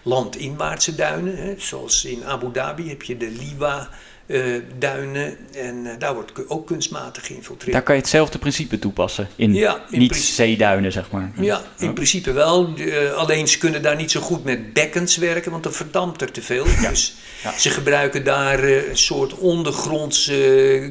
landinwaartse 0.03 0.95
duinen. 0.95 1.37
Hè. 1.37 1.55
Zoals 1.59 2.05
in 2.05 2.25
Abu 2.25 2.53
Dhabi 2.53 2.89
heb 2.89 3.03
je 3.03 3.17
de 3.17 3.31
Liwa. 3.31 3.91
Uh, 4.33 4.63
duinen 4.79 5.37
en 5.55 5.85
uh, 5.85 5.93
daar 5.99 6.15
wordt 6.15 6.49
ook 6.49 6.67
kunstmatig 6.67 7.27
geïnfiltreerd. 7.27 7.73
Daar 7.73 7.83
kan 7.83 7.95
je 7.95 8.01
hetzelfde 8.01 8.39
principe 8.39 8.79
toepassen, 8.79 9.29
in, 9.37 9.55
ja, 9.55 9.85
in 9.91 9.99
niet 9.99 10.17
zeeduinen 10.17 10.93
zeg 10.93 11.11
maar. 11.11 11.33
Ja, 11.37 11.63
in 11.79 11.87
ja. 11.87 11.93
principe 11.93 12.33
wel. 12.33 12.79
Uh, 12.79 13.13
alleen 13.13 13.49
ze 13.49 13.59
kunnen 13.59 13.83
daar 13.83 13.97
niet 13.97 14.11
zo 14.11 14.21
goed 14.21 14.45
met 14.45 14.73
bekkens 14.73 15.17
werken, 15.17 15.51
want 15.51 15.63
dan 15.63 15.73
verdampt 15.73 16.21
er 16.21 16.31
te 16.31 16.43
veel. 16.43 16.67
Ja. 16.67 16.89
Dus 16.89 17.15
ja. 17.43 17.59
ze 17.59 17.71
gebruiken 17.71 18.25
daar 18.25 18.65
een 18.65 18.97
soort 18.97 19.35
ondergronds 19.35 20.31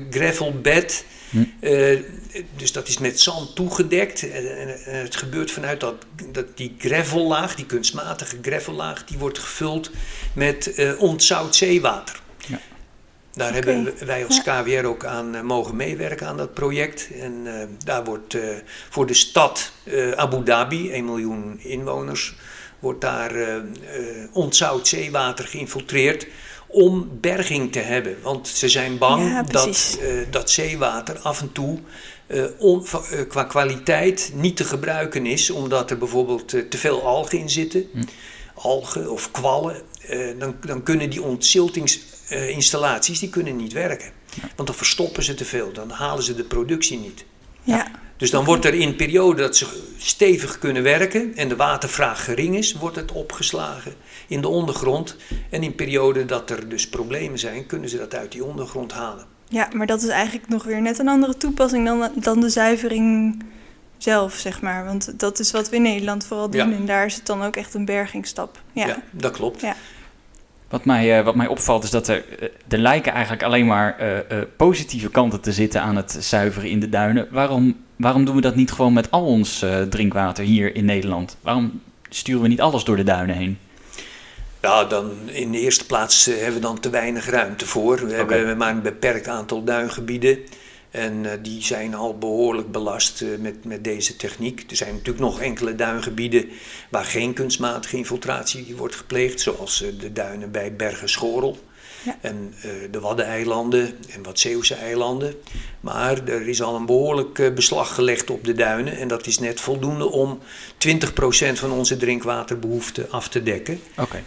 gravelbed. 0.10 1.06
Hm. 1.30 1.44
dus 2.56 2.72
dat 2.72 2.88
is 2.88 2.98
met 2.98 3.20
zand 3.20 3.56
toegedekt. 3.56 4.30
En, 4.30 4.58
en 4.86 5.02
het 5.02 5.16
gebeurt 5.16 5.52
vanuit 5.52 5.80
dat, 5.80 5.96
dat 6.32 6.58
die 6.58 6.76
gravellaag, 6.78 7.56
die 7.56 7.66
kunstmatige 7.66 8.38
gravellaag, 8.42 9.06
die 9.06 9.18
wordt 9.18 9.40
gevuld 9.40 9.92
met 10.34 10.96
ontzout 10.98 11.56
zeewater. 11.56 12.20
Daar 13.34 13.58
okay. 13.58 13.74
hebben 13.74 13.94
wij 14.06 14.26
als 14.26 14.42
KWR 14.42 14.86
ook 14.86 15.06
aan 15.06 15.36
uh, 15.36 15.42
mogen 15.42 15.76
meewerken 15.76 16.28
aan 16.28 16.38
dat 16.38 16.54
project. 16.54 17.10
En 17.20 17.34
uh, 17.44 17.54
daar 17.86 18.04
wordt 18.04 18.34
uh, 18.34 18.42
voor 18.90 19.06
de 19.06 19.14
stad 19.14 19.72
Abu 20.16 20.44
Dhabi, 20.44 20.92
1 20.92 21.06
miljoen 21.06 21.60
inwoners, 21.60 22.36
wordt 22.80 23.02
daar 23.02 23.32
ontzout 24.32 24.88
zeewater 24.88 25.48
geïnfiltreerd 25.48 26.28
om 26.68 27.10
berging 27.22 27.72
te 27.72 27.80
hebben. 27.80 28.16
Want 28.22 28.48
ze 28.48 28.70
zijn 28.70 28.98
bang 28.98 29.30
ja, 29.30 29.44
dat, 29.44 30.00
dat 30.30 30.50
zeewater 30.50 31.20
af 31.20 31.42
en 31.42 31.52
toe 31.52 31.80
on, 32.58 32.86
qua 33.28 33.44
kwaliteit 33.44 34.32
niet 34.36 34.58
te 34.58 34.64
gebruiken 34.64 35.26
is, 35.26 35.50
omdat 35.50 35.92
er 35.92 35.98
bijvoorbeeld 35.98 36.48
te 36.48 36.78
veel 36.78 37.04
algen 37.04 37.38
in 37.38 37.50
zitten. 37.50 37.86
Hm. 37.94 38.02
Algen 38.56 39.12
of 39.12 39.32
kwallen. 39.32 39.82
dan, 40.40 40.56
dan 40.66 40.84
kunnen 40.84 41.10
die 41.10 41.22
ontziltings 41.22 42.00
uh, 42.32 42.50
installaties 42.50 43.20
die 43.20 43.30
kunnen 43.30 43.56
niet 43.56 43.74
werken. 43.74 44.12
Ja. 44.36 44.50
Want 44.56 44.68
dan 44.68 44.78
verstoppen 44.78 45.24
ze 45.24 45.34
te 45.34 45.46
veel, 45.46 45.72
dan 45.74 45.90
halen 45.90 46.24
ze 46.24 46.36
de 46.36 46.44
productie 46.44 47.00
niet. 47.00 47.26
Ja. 47.64 47.92
Dus 48.18 48.32
dan 48.32 48.46
wordt 48.46 48.66
er 48.66 48.74
in 48.74 48.88
een 48.88 48.96
periode 48.96 49.42
dat 49.42 49.56
ze 49.56 49.68
stevig 49.98 50.60
kunnen 50.60 50.84
werken 50.84 51.36
en 51.36 51.50
de 51.50 51.56
watervraag 51.56 52.24
gering 52.24 52.56
is, 52.56 52.74
wordt 52.74 52.96
het 52.96 53.12
opgeslagen 53.12 53.94
in 54.28 54.42
de 54.42 54.48
ondergrond. 54.48 55.16
En 55.50 55.64
in 55.64 55.76
periode 55.76 56.26
dat 56.26 56.50
er 56.50 56.70
dus 56.70 56.90
problemen 56.90 57.40
zijn, 57.40 57.66
kunnen 57.66 57.90
ze 57.90 57.98
dat 57.98 58.16
uit 58.16 58.32
die 58.32 58.44
ondergrond 58.44 58.92
halen. 58.92 59.26
Ja, 59.48 59.70
maar 59.74 59.88
dat 59.88 60.02
is 60.02 60.10
eigenlijk 60.10 60.48
nog 60.48 60.64
weer 60.64 60.82
net 60.82 61.00
een 61.00 61.08
andere 61.08 61.38
toepassing 61.38 61.86
dan, 61.86 62.12
dan 62.16 62.40
de 62.40 62.50
zuivering 62.50 63.36
zelf, 64.04 64.34
zeg 64.34 64.62
maar. 64.62 64.86
Want 64.86 65.20
dat 65.20 65.40
is 65.40 65.52
wat 65.52 65.70
we 65.70 65.76
in 65.76 65.82
Nederland 65.82 66.26
vooral 66.26 66.50
doen. 66.50 66.70
Ja. 66.70 66.76
En 66.76 66.86
daar 66.86 67.06
is 67.06 67.16
het 67.16 67.26
dan 67.26 67.44
ook 67.44 67.56
echt 67.56 67.74
een 67.74 67.86
bergingsstap. 67.86 68.62
Ja, 68.72 68.88
ja 68.88 69.02
dat 69.12 69.32
klopt. 69.32 69.62
Ja. 69.62 69.76
Wat 70.70 70.86
mij, 70.86 71.20
uh, 71.20 71.26
wat 71.26 71.36
mij 71.36 71.48
opvalt 71.48 71.84
is 71.84 71.90
dat 71.90 72.08
er, 72.08 72.26
er 72.68 72.78
lijken 72.78 73.12
eigenlijk 73.12 73.44
alleen 73.44 73.66
maar 73.66 73.98
uh, 74.00 74.16
uh, 74.16 74.22
positieve 74.58 75.10
kanten 75.10 75.42
te 75.42 75.52
zitten 75.52 75.82
aan 75.82 75.96
het 75.96 76.18
zuiveren 76.20 76.70
in 76.70 76.80
de 76.80 76.90
duinen. 76.90 77.28
Waarom, 77.32 77.84
waarom 77.96 78.26
doen 78.26 78.36
we 78.36 78.42
dat 78.42 78.56
niet 78.56 78.72
gewoon 78.72 78.94
met 78.94 79.12
al 79.12 79.26
ons 79.26 79.66
drinkwater 79.90 80.44
hier 80.44 80.76
in 80.76 80.86
Nederland? 80.86 81.38
Waarom 81.42 81.82
sturen 82.10 82.42
we 82.42 82.48
niet 82.48 82.62
alles 82.62 82.84
door 82.84 82.96
de 82.96 83.04
duinen 83.04 83.36
heen? 83.36 83.58
Ja, 84.62 84.84
dan 84.84 85.12
in 85.26 85.52
de 85.52 85.60
eerste 85.60 85.86
plaats 85.86 86.26
hebben 86.26 86.54
we 86.54 86.60
dan 86.60 86.80
te 86.80 86.90
weinig 86.90 87.30
ruimte 87.30 87.66
voor. 87.66 87.96
We 87.96 88.22
okay. 88.22 88.38
hebben 88.38 88.58
maar 88.58 88.72
een 88.72 88.82
beperkt 88.82 89.28
aantal 89.28 89.64
duingebieden. 89.64 90.40
En 90.92 91.24
uh, 91.24 91.32
die 91.42 91.64
zijn 91.64 91.96
al 91.96 92.18
behoorlijk 92.18 92.72
belast 92.72 93.22
uh, 93.22 93.38
met, 93.40 93.66
met 93.66 93.84
deze 93.84 94.16
techniek. 94.16 94.64
Er 94.70 94.76
zijn 94.76 94.92
natuurlijk 94.92 95.20
nog 95.20 95.42
enkele 95.42 95.76
duingebieden 95.76 96.50
waar 96.90 97.06
geen 97.06 97.34
kunstmatige 97.34 97.98
infiltratie 97.98 98.76
wordt 98.76 98.96
gepleegd, 98.96 99.42
zoals 99.42 99.82
uh, 99.82 100.00
de 100.00 100.14
duinen 100.14 100.52
bij 100.52 100.76
Bergen 100.76 101.10
Schorel. 101.10 101.58
Ja. 102.04 102.18
En 102.22 102.54
eh, 102.62 102.70
de 102.92 103.00
Waddeneilanden 103.00 103.98
en 104.10 104.24
wat 104.24 104.40
Zeeuwse 104.40 104.76
eilanden. 104.76 105.36
Maar 105.80 106.28
er 106.28 106.48
is 106.48 106.62
al 106.62 106.76
een 106.76 106.86
behoorlijk 106.86 107.40
eh, 107.40 107.54
beslag 107.54 107.96
gelegd 107.96 108.30
op 108.30 108.44
de 108.44 108.54
duinen. 108.54 108.98
En 108.98 109.08
dat 109.08 109.28
is 109.28 109.40
net 109.40 109.62
voldoende 109.62 110.10
om 110.10 110.40
20% 110.88 111.54
van 111.54 111.72
onze 111.72 111.98
drinkwaterbehoefte 111.98 113.08
af 113.10 113.30
te 113.30 113.44
dekken. 113.44 113.82
Oké. 113.98 114.24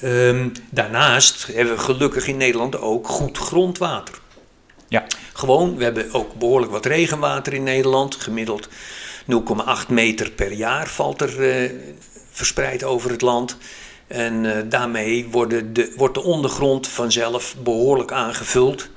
Ehm, 0.00 0.48
daarnaast 0.70 1.46
hebben 1.46 1.74
we 1.74 1.80
gelukkig 1.80 2.26
in 2.26 2.36
Nederland 2.36 2.80
ook 2.80 3.08
goed 3.08 3.38
grondwater. 3.38 4.18
Ja. 4.90 5.06
Gewoon, 5.32 5.76
we 5.76 5.84
hebben 5.84 6.12
ook 6.12 6.34
behoorlijk 6.34 6.72
wat 6.72 6.86
regenwater 6.86 7.52
in 7.52 7.62
Nederland. 7.62 8.14
Gemiddeld 8.14 8.68
0,8 8.68 9.88
meter 9.88 10.30
per 10.30 10.52
jaar 10.52 10.88
valt 10.88 11.20
er 11.20 11.50
eh, 11.50 11.70
verspreid 12.30 12.84
over 12.84 13.10
het 13.10 13.20
land. 13.20 13.56
En 14.06 14.56
eh, 14.56 14.62
daarmee 14.68 15.28
de, 15.30 15.92
wordt 15.96 16.14
de 16.14 16.22
ondergrond 16.22 16.88
vanzelf 16.88 17.56
behoorlijk 17.62 18.12
aangevuld. 18.12 18.88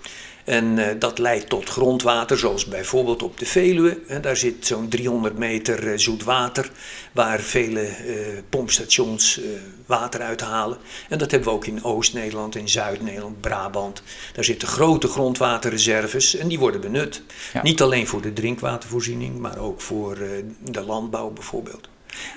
En 0.43 0.87
eh, 0.89 0.95
dat 0.99 1.19
leidt 1.19 1.49
tot 1.49 1.69
grondwater, 1.69 2.37
zoals 2.37 2.65
bijvoorbeeld 2.65 3.23
op 3.23 3.37
de 3.37 3.45
Veluwe. 3.45 3.99
Daar 4.21 4.37
zit 4.37 4.65
zo'n 4.65 4.87
300 4.87 5.37
meter 5.37 5.91
eh, 5.91 5.97
zoet 5.97 6.23
water, 6.23 6.71
waar 7.11 7.39
vele 7.39 7.81
eh, 7.81 8.15
pompstations 8.49 9.39
water 9.85 10.21
uithalen. 10.21 10.77
En 11.09 11.17
dat 11.17 11.31
hebben 11.31 11.49
we 11.49 11.55
ook 11.55 11.65
in 11.65 11.83
Oost-Nederland, 11.83 12.55
in 12.55 12.69
Zuid-Nederland, 12.69 13.41
Brabant. 13.41 14.03
Daar 14.33 14.43
zitten 14.43 14.67
grote 14.67 15.07
grondwaterreserves 15.07 16.35
en 16.35 16.47
die 16.47 16.59
worden 16.59 16.81
benut. 16.81 17.21
Ja. 17.53 17.61
Niet 17.61 17.81
alleen 17.81 18.07
voor 18.07 18.21
de 18.21 18.33
drinkwatervoorziening, 18.33 19.39
maar 19.39 19.57
ook 19.57 19.81
voor 19.81 20.17
de 20.63 20.81
landbouw 20.81 21.29
bijvoorbeeld. 21.29 21.87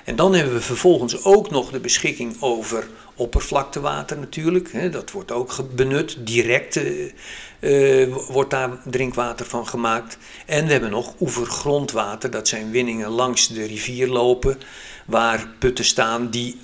En 0.04 0.16
dan 0.16 0.34
hebben 0.34 0.54
we 0.54 0.60
vervolgens 0.60 1.24
ook 1.24 1.50
nog 1.50 1.70
de 1.70 1.80
beschikking 1.80 2.36
over 2.40 2.88
oppervlaktewater 3.16 4.18
natuurlijk. 4.18 4.72
Hè, 4.72 4.90
dat 4.90 5.10
wordt 5.10 5.32
ook 5.32 5.56
benut. 5.74 6.16
Direct 6.20 6.76
eh, 6.76 8.02
eh, 8.04 8.14
wordt 8.28 8.50
daar 8.50 8.70
drinkwater 8.84 9.46
van 9.46 9.66
gemaakt. 9.66 10.18
En 10.46 10.66
we 10.66 10.72
hebben 10.72 10.90
nog 10.90 11.14
oevergrondwater. 11.20 12.30
Dat 12.30 12.48
zijn 12.48 12.70
winningen 12.70 13.08
langs 13.08 13.48
de 13.48 13.64
rivier 13.64 14.08
lopen. 14.08 14.58
Waar 15.06 15.48
putten 15.58 15.84
staan 15.84 16.30
die 16.30 16.60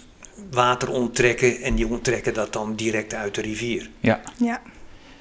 water 0.51 0.91
onttrekken. 0.91 1.61
En 1.61 1.75
die 1.75 1.87
onttrekken 1.87 2.35
dat 2.35 2.53
dan 2.53 2.77
direct 2.77 3.15
uit 3.15 3.35
de 3.35 3.41
rivier. 3.41 3.91
Ja. 4.01 4.21
Ja. 4.37 4.63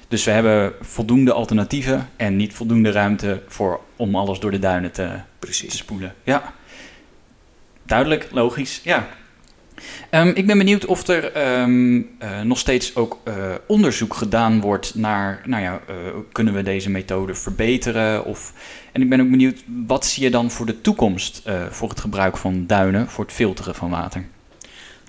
Dus 0.08 0.24
we 0.24 0.30
hebben 0.30 0.72
voldoende 0.80 1.32
alternatieven 1.32 2.10
en 2.16 2.36
niet 2.36 2.54
voldoende 2.54 2.90
ruimte 2.90 3.42
voor, 3.48 3.80
om 3.96 4.16
alles 4.16 4.38
door 4.38 4.50
de 4.50 4.58
duinen 4.58 4.92
te, 4.92 5.02
te 5.02 5.20
Precies. 5.38 5.76
spoelen. 5.76 6.14
Ja. 6.24 6.54
Duidelijk, 7.82 8.28
logisch, 8.30 8.80
ja. 8.84 9.08
Ehm, 10.10 10.28
ik 10.34 10.46
ben 10.46 10.58
benieuwd 10.58 10.86
of 10.86 11.08
er 11.08 11.32
ehm, 11.32 12.00
eh, 12.18 12.40
nog 12.40 12.58
steeds 12.58 12.96
ook 12.96 13.18
eh, 13.24 13.34
onderzoek 13.66 14.14
gedaan 14.14 14.60
wordt 14.60 14.94
naar, 14.94 15.42
nou 15.44 15.62
ja, 15.62 15.80
eh, 15.88 15.94
kunnen 16.32 16.54
we 16.54 16.62
deze 16.62 16.90
methode 16.90 17.34
verbeteren? 17.34 18.24
Of, 18.24 18.52
en 18.92 19.02
ik 19.02 19.08
ben 19.08 19.20
ook 19.20 19.30
benieuwd, 19.30 19.62
wat 19.86 20.06
zie 20.06 20.22
je 20.22 20.30
dan 20.30 20.50
voor 20.50 20.66
de 20.66 20.80
toekomst 20.80 21.42
voor 21.70 21.88
het 21.88 22.00
gebruik 22.00 22.36
van 22.36 22.66
duinen, 22.66 23.08
voor 23.08 23.24
het 23.24 23.34
filteren 23.34 23.74
van 23.74 23.90
water? 23.90 24.24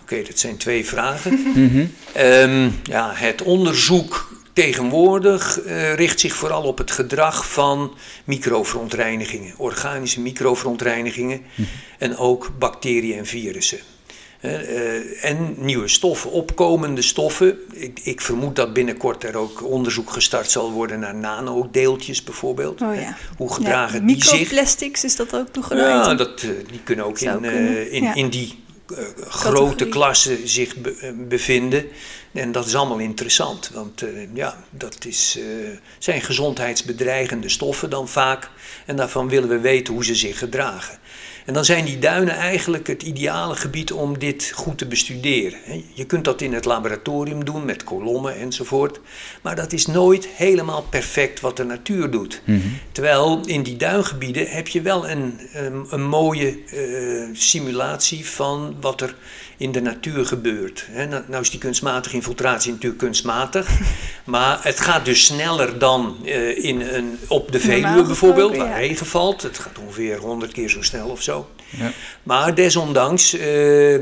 Oké, 0.01 0.21
dat 0.23 0.39
zijn 0.39 0.57
twee 0.57 0.85
vragen. 0.85 1.39
Mhm. 1.55 1.85
Ehm, 2.13 2.69
ja, 2.83 3.11
het 3.13 3.41
onderzoek 3.41 4.31
tegenwoordig 4.53 5.59
richt 5.95 6.19
zich 6.19 6.33
vooral 6.33 6.63
op 6.63 6.77
het 6.77 6.91
gedrag 6.91 7.51
van 7.51 7.93
microverontreinigingen, 8.23 9.53
organische 9.57 10.21
microverontreinigingen 10.21 11.41
en 11.97 12.17
ook 12.17 12.51
bacteriën 12.59 13.17
en 13.17 13.25
virussen. 13.25 13.79
Eh, 14.43 15.23
en 15.29 15.55
nieuwe 15.57 15.87
stoffen, 15.87 16.31
opkomende 16.31 17.01
stoffen. 17.01 17.57
Ik, 17.73 17.99
ik 18.03 18.21
vermoed 18.21 18.55
dat 18.55 18.73
binnenkort 18.73 19.23
er 19.23 19.37
ook 19.37 19.63
onderzoek 19.63 20.09
gestart 20.09 20.51
zal 20.51 20.71
worden 20.71 20.99
naar 20.99 21.15
nanodeeltjes 21.15 22.23
bijvoorbeeld. 22.23 22.81
Oh 22.81 22.95
ja. 22.95 23.17
Hoe 23.37 23.53
gedragen 23.53 23.99
Ja, 23.99 24.05
die 24.07 24.23
zich? 24.23 24.31
Microplastics, 24.39 25.03
is 25.03 25.15
dat 25.15 25.35
ook 25.35 25.47
nog 25.55 25.69
een 25.71 25.77
Ja, 25.77 26.13
dat, 26.13 26.41
eh, 26.41 26.49
die 26.71 26.79
kunnen 26.83 27.05
ook 27.05 27.17
Zou 27.17 27.37
in, 27.37 27.43
eh, 27.45 27.51
kunnen, 27.51 27.91
in, 27.91 28.03
ja. 28.03 28.13
in 28.13 28.29
die 28.29 28.61
grote 29.27 29.65
Categorie. 29.65 29.89
klasse 29.93 30.37
zich 30.43 30.75
be- 30.75 31.13
bevinden. 31.27 31.85
En 32.31 32.51
dat 32.51 32.65
is 32.65 32.75
allemaal 32.75 32.99
interessant, 32.99 33.69
want 33.73 34.03
ja, 34.33 34.63
dat 34.69 35.05
is, 35.05 35.39
zijn 35.99 36.21
gezondheidsbedreigende 36.21 37.49
stoffen 37.49 37.89
dan 37.89 38.07
vaak. 38.07 38.49
En 38.85 38.95
daarvan 38.95 39.29
willen 39.29 39.49
we 39.49 39.59
weten 39.59 39.93
hoe 39.93 40.05
ze 40.05 40.15
zich 40.15 40.37
gedragen. 40.37 40.97
En 41.45 41.53
dan 41.53 41.65
zijn 41.65 41.85
die 41.85 41.99
duinen 41.99 42.35
eigenlijk 42.35 42.87
het 42.87 43.03
ideale 43.03 43.55
gebied 43.55 43.91
om 43.91 44.19
dit 44.19 44.51
goed 44.55 44.77
te 44.77 44.85
bestuderen. 44.85 45.59
Je 45.93 46.05
kunt 46.05 46.25
dat 46.25 46.41
in 46.41 46.53
het 46.53 46.65
laboratorium 46.65 47.45
doen 47.45 47.65
met 47.65 47.83
kolommen 47.83 48.35
enzovoort. 48.35 48.99
Maar 49.41 49.55
dat 49.55 49.73
is 49.73 49.85
nooit 49.85 50.27
helemaal 50.27 50.81
perfect 50.81 51.39
wat 51.39 51.57
de 51.57 51.63
natuur 51.63 52.11
doet. 52.11 52.41
Terwijl 52.91 53.41
in 53.45 53.63
die 53.63 53.77
duingebieden 53.77 54.47
heb 54.47 54.67
je 54.67 54.81
wel 54.81 55.09
een, 55.09 55.39
een, 55.53 55.85
een 55.89 56.03
mooie 56.03 56.57
eh, 56.65 57.29
simulatie 57.33 58.25
van 58.25 58.75
wat 58.81 59.01
er 59.01 59.15
in 59.57 59.71
de 59.71 59.81
natuur 59.81 60.25
gebeurt. 60.25 60.85
Hè, 60.91 61.05
nou, 61.05 61.23
nou 61.27 61.41
is 61.41 61.49
die 61.49 61.59
kunstmatige 61.59 62.15
infiltratie 62.15 62.71
natuurlijk 62.71 63.01
kunstmatig. 63.01 63.69
maar 64.23 64.59
het 64.61 64.79
gaat 64.79 65.05
dus 65.05 65.25
sneller 65.25 65.79
dan 65.79 66.17
eh, 66.25 66.63
in 66.63 66.81
een, 66.81 67.19
op 67.27 67.51
de 67.51 67.59
Veluwe 67.59 68.03
bijvoorbeeld, 68.03 68.57
waar 68.57 68.67
ja. 68.67 68.75
regen 68.77 69.05
valt. 69.05 69.41
Het 69.41 69.59
gaat 69.59 69.79
ongeveer 69.79 70.17
100 70.17 70.51
keer 70.51 70.69
zo 70.69 70.81
snel 70.81 71.07
of 71.07 71.21
zo. 71.21 71.49
Ja. 71.69 71.91
Maar 72.23 72.55
desondanks 72.55 73.33
eh, 73.33 74.01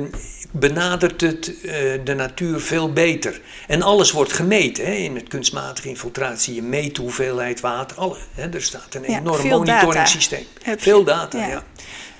benadert 0.52 1.22
het 1.22 1.62
eh, 1.62 1.74
de 2.04 2.14
natuur 2.14 2.60
veel 2.60 2.94
beter. 2.94 3.42
En 3.68 3.82
alles 3.82 4.12
wordt 4.12 4.34
gemeten. 4.34 4.86
Hè? 4.86 4.94
In 4.94 5.14
met 5.14 5.28
kunstmatige 5.28 5.88
infiltratie, 5.88 6.56
je 6.56 6.62
meet 6.62 6.96
de 6.96 7.02
hoeveelheid 7.02 7.60
water. 7.60 7.98
Alle, 7.98 8.18
hè? 8.34 8.50
Er 8.50 8.62
staat 8.62 8.96
een 8.96 9.04
Ja, 9.08 9.20
enorm 9.20 9.42
veel 9.42 9.58
monitoring 9.58 9.94
data 9.94 10.06
systeem. 10.06 10.46
heb 10.62 10.78
je. 10.78 10.84
Veel 10.84 11.04
data, 11.04 11.48
Ja. 11.48 11.64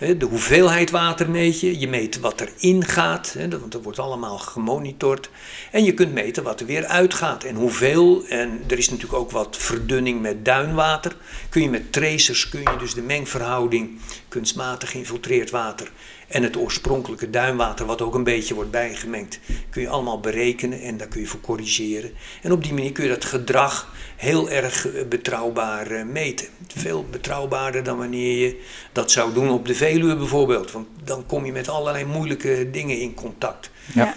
De 0.02 0.26
hoeveelheid 0.30 0.92
water 0.92 1.30
meet 1.30 1.60
je, 1.60 1.80
je 1.80 1.88
meet 1.88 2.20
wat 2.20 2.42
erin 2.42 2.86
gaat, 2.86 3.36
want 3.50 3.72
dat 3.72 3.84
wordt 3.84 4.00
allemaal 4.00 4.38
gemonitord. 4.38 5.30
En 5.72 5.84
je 5.84 5.94
kunt 5.94 6.14
meten 6.14 6.44
wat 6.44 6.60
er 6.60 6.66
weer 6.66 6.86
uitgaat 6.86 7.44
en 7.44 7.56
hoeveel. 7.56 8.24
En 8.28 8.64
er 8.68 8.78
is 8.78 8.90
natuurlijk 8.90 9.20
ook 9.20 9.32
wat 9.32 9.58
verdunning 9.58 10.22
met 10.22 10.46
duinwater. 10.46 11.16
Kun 11.50 11.62
je 11.62 11.70
met 11.70 11.92
tracers, 11.92 12.50
kun 12.50 12.60
je 12.60 12.78
dus 12.80 12.94
de 12.94 13.02
mengverhouding 13.02 14.00
kunstmatig 14.28 14.92
geïnfiltreerd 14.92 15.50
water 15.50 15.92
en 16.32 16.44
het 16.44 16.58
oorspronkelijke 16.58 17.30
duinwater, 17.30 17.86
wat 17.86 18.02
ook 18.02 18.16
een 18.16 18.24
beetje 18.24 18.54
wordt 18.54 18.72
bijgemengd, 18.72 19.40
kun 19.70 19.82
je 19.82 19.90
allemaal 19.90 20.20
berekenen 20.20 20.82
en 20.82 20.98
daar 20.98 21.08
kun 21.08 21.22
je 21.22 21.28
voor 21.28 21.42
corrigeren. 21.42 22.12
En 22.42 22.52
op 22.52 22.64
die 22.64 22.74
manier 22.74 22.92
kun 22.92 23.04
je 23.04 23.10
dat 23.10 23.26
gedrag 23.26 23.94
heel 24.16 24.50
erg 24.50 24.88
eh, 24.88 25.06
betrouwbaar 25.08 25.92
eh, 25.92 26.06
meten. 26.06 26.48
Veel 26.68 27.06
betrouwbaarder 27.12 27.84
dan 27.84 27.98
wanneer 27.98 28.38
je 28.38 28.62
dat 28.92 29.12
zou 29.12 29.34
doen 29.34 29.50
op 29.50 29.68
de 29.68 29.76
Veluwe 29.76 30.16
bijvoorbeeld. 30.16 30.72
Want 30.72 30.88
dan 31.04 31.26
kom 31.26 31.46
je 31.46 31.52
met 31.52 31.70
allerlei 31.70 32.06
moeilijke 32.06 32.70
dingen 32.72 33.00
in 33.00 33.14
contact. 33.14 33.72
Ja. 33.94 34.16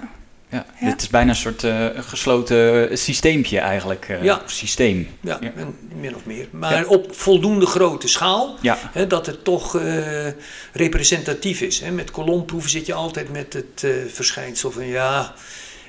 Ja. 0.51 0.67
Ja. 0.81 0.91
Dit 0.91 1.03
is 1.03 1.09
bijna 1.09 1.31
een 1.31 1.37
soort 1.37 1.65
eh, 1.65 1.87
gesloten 1.97 2.99
systeempje 2.99 3.59
eigenlijk. 3.59 4.07
eh, 4.09 4.23
Ja. 4.23 4.43
Systeem. 4.47 5.09
Ja, 5.21 5.39
Ja. 5.41 5.53
En 5.57 5.77
min 6.01 6.15
of 6.17 6.25
meer. 6.25 6.47
Maar 6.51 6.73
Ja. 6.81 6.85
op 6.87 7.15
voldoende 7.17 7.67
grote 7.67 8.09
schaal. 8.09 8.57
Ja. 8.61 8.79
Hè, 8.93 9.07
dat 9.07 9.27
het 9.27 9.45
toch 9.45 9.77
eh, 9.79 10.27
representatief 10.73 11.61
is. 11.61 11.81
Hè. 11.81 11.91
Met 11.91 12.11
kolomproeven 12.11 12.71
zit 12.71 12.87
je 12.87 12.95
altijd 12.95 13.33
met 13.33 13.53
het 13.53 13.85
eh, 13.85 13.91
verschijnsel 14.13 14.71
van 14.71 14.87
ja, 14.87 15.35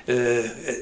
eh, 0.04 0.16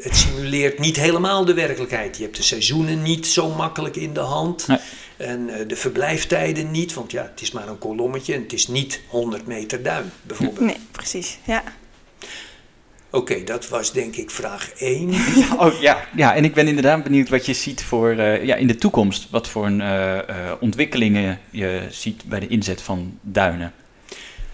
het 0.02 0.16
simuleert 0.16 0.78
niet 0.78 0.96
helemaal 0.96 1.44
de 1.44 1.54
werkelijkheid. 1.54 2.16
Je 2.16 2.22
hebt 2.22 2.36
de 2.36 2.42
seizoenen 2.42 3.02
niet 3.02 3.26
zo 3.26 3.48
makkelijk 3.50 3.96
in 3.96 4.12
de 4.14 4.20
hand. 4.20 4.66
Nee. 4.66 4.78
En 5.16 5.48
eh, 5.48 5.68
de 5.68 5.76
verblijftijden 5.76 6.70
niet, 6.70 6.94
want 6.94 7.10
ja, 7.12 7.22
het 7.32 7.40
is 7.42 7.50
maar 7.50 7.68
een 7.68 7.78
kolommetje 7.78 8.34
en 8.34 8.42
het 8.42 8.52
is 8.52 8.68
niet 8.68 9.00
100 9.08 9.46
meter 9.46 9.82
duin 9.82 10.12
bijvoorbeeld. 10.22 10.60
Nee, 10.66 10.76
precies. 10.90 11.38
Ja. 11.44 11.62
Oké, 13.14 13.44
dat 13.44 13.68
was 13.68 13.92
denk 13.92 14.16
ik 14.16 14.30
vraag 14.30 14.70
1. 14.78 15.10
Ja, 15.40 15.56
oh, 15.58 15.80
ja. 15.80 16.08
ja, 16.16 16.34
en 16.34 16.44
ik 16.44 16.54
ben 16.54 16.66
inderdaad 16.68 17.02
benieuwd 17.02 17.28
wat 17.28 17.46
je 17.46 17.52
ziet 17.52 17.84
voor, 17.84 18.10
eh, 18.10 18.44
ja, 18.44 18.54
in 18.56 18.66
de 18.66 18.74
toekomst. 18.76 19.26
Wat 19.30 19.48
voor 19.48 19.66
een, 19.66 19.80
eh, 19.80 20.18
eh, 20.18 20.52
ontwikkelingen 20.60 21.40
je 21.50 21.82
ziet 21.90 22.24
bij 22.24 22.40
de 22.40 22.46
inzet 22.46 22.82
van 22.82 23.18
duinen. 23.20 23.72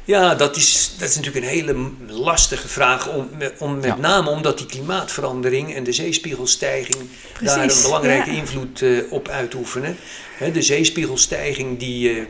Ja, 0.05 0.35
dat 0.35 0.57
is, 0.57 0.95
dat 0.99 1.09
is 1.09 1.17
natuurlijk 1.17 1.45
een 1.45 1.51
hele 1.51 1.91
lastige 2.09 2.69
vraag. 2.69 3.09
Om, 3.15 3.29
met- 3.39 3.55
om, 3.59 3.75
met 3.75 3.85
Ja. 3.85 3.97
name 3.97 4.31
omdat 4.31 4.59
die 4.59 4.67
klimaatverandering 4.67 5.75
en 5.75 5.85
de 5.85 5.93
zeespiegelstijging 5.93 6.99
daar 7.41 7.61
een 7.63 7.83
belangrijke 7.83 8.31
ja. 8.31 8.37
invloed 8.37 8.83
eh, 8.83 8.91
op 9.11 9.29
uitoefenen. 9.29 9.97
Hè, 10.37 10.51
de 10.51 10.63
zeespiegelstijging, 10.63 11.79
die, 11.79 12.11
eh, 12.11 12.23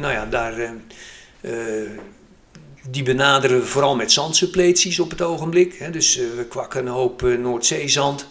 nou 0.00 0.12
ja, 0.12 0.26
daar, 0.26 0.54
die 2.90 3.02
benaderen 3.02 3.60
we 3.60 3.66
vooral 3.66 3.96
met 3.96 4.12
zandsuppleties 4.12 4.98
op 5.00 5.10
het 5.10 5.22
ogenblik. 5.22 5.74
Hè. 5.74 5.90
Dus 5.90 6.18
eh, 6.18 6.24
we 6.36 6.44
kwakken 6.44 6.80
een 6.86 6.92
hoop 6.92 7.22
eh, 7.24 7.38
Noordzeezand 7.38 8.26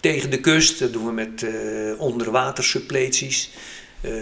tegen 0.00 0.30
de 0.30 0.40
kust. 0.40 0.78
Dat 0.78 0.92
doen 0.92 1.04
we 1.06 1.12
met 1.12 1.42
eh 1.42 2.00
onderwatersuppleties. 2.00 3.50
Ehm, 4.00 4.14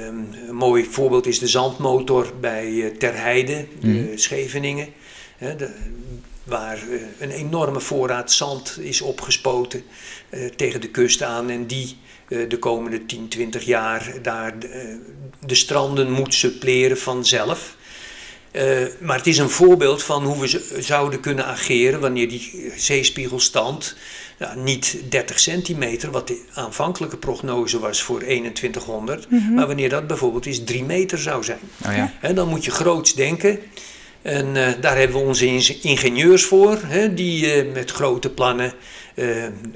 een 0.49 0.55
mooi 0.55 0.85
voorbeeld 0.85 1.27
is 1.27 1.39
de 1.39 1.47
zandmotor 1.47 2.33
bij 2.41 2.83
eh, 2.85 2.97
Terheide, 2.97 3.67
Mhm. 3.81 4.17
Scheveningen. 4.17 4.89
De- 5.39 5.75
waar 6.45 6.79
een 7.19 7.31
enorme 7.31 7.81
voorraad 7.81 8.33
zand 8.33 8.79
is 8.81 9.01
opgespoten 9.01 9.83
tegen 10.57 10.81
de 10.81 10.89
kust 10.89 11.23
aan 11.23 11.51
en 11.51 11.67
die 11.67 11.97
de 12.49 12.57
komende 12.59 13.07
10, 13.07 13.29
20 13.29 13.65
jaar 13.65 14.15
daar 14.23 14.55
de 15.47 15.55
stranden 15.55 16.11
moet 16.11 16.35
suppleren 16.35 16.99
vanzelf. 16.99 17.77
Uh, 18.57 18.63
maar 19.01 19.17
het 19.17 19.27
is 19.27 19.39
een 19.39 19.51
voorbeeld 19.51 20.03
van 20.03 20.25
hoe 20.25 20.41
we 20.41 20.77
zouden 20.79 21.21
kunnen 21.21 21.47
ageren 21.47 22.01
wanneer 22.01 22.29
die 22.29 22.73
zeespiegelstand 22.77 23.97
ja, 24.39 24.55
niet 24.55 24.97
30 25.09 25.39
centimeter, 25.39 26.11
wat 26.11 26.29
de 26.29 26.43
aanvankelijke 26.55 27.17
prognose 27.17 27.79
was 27.79 28.03
voor 28.03 28.19
2100, 28.19 29.31
mm 29.31 29.39
-hmm. 29.39 29.55
maar 29.55 29.67
wanneer 29.67 29.89
dat 29.89 30.07
bijvoorbeeld 30.07 30.47
eens 30.47 30.65
3 30.65 30.85
meter 30.85 31.19
zou 31.19 31.45
zijn. 31.45 31.59
Oh 31.87 31.97
ja. 31.97 32.13
He, 32.21 32.35
dan 32.35 32.49
moet 32.49 32.65
je 32.65 32.71
groots 32.71 33.15
denken. 33.15 33.59
En 34.23 34.47
uh, 34.47 34.69
daar 34.81 34.97
hebben 34.97 35.17
we 35.17 35.27
onze 35.27 35.47
ingenieurs 35.81 36.45
voor, 36.45 36.79
he, 36.83 37.15
die 37.15 37.65
uh, 37.65 37.73
met 37.73 37.91
grote 37.91 38.31
plannen 38.31 38.73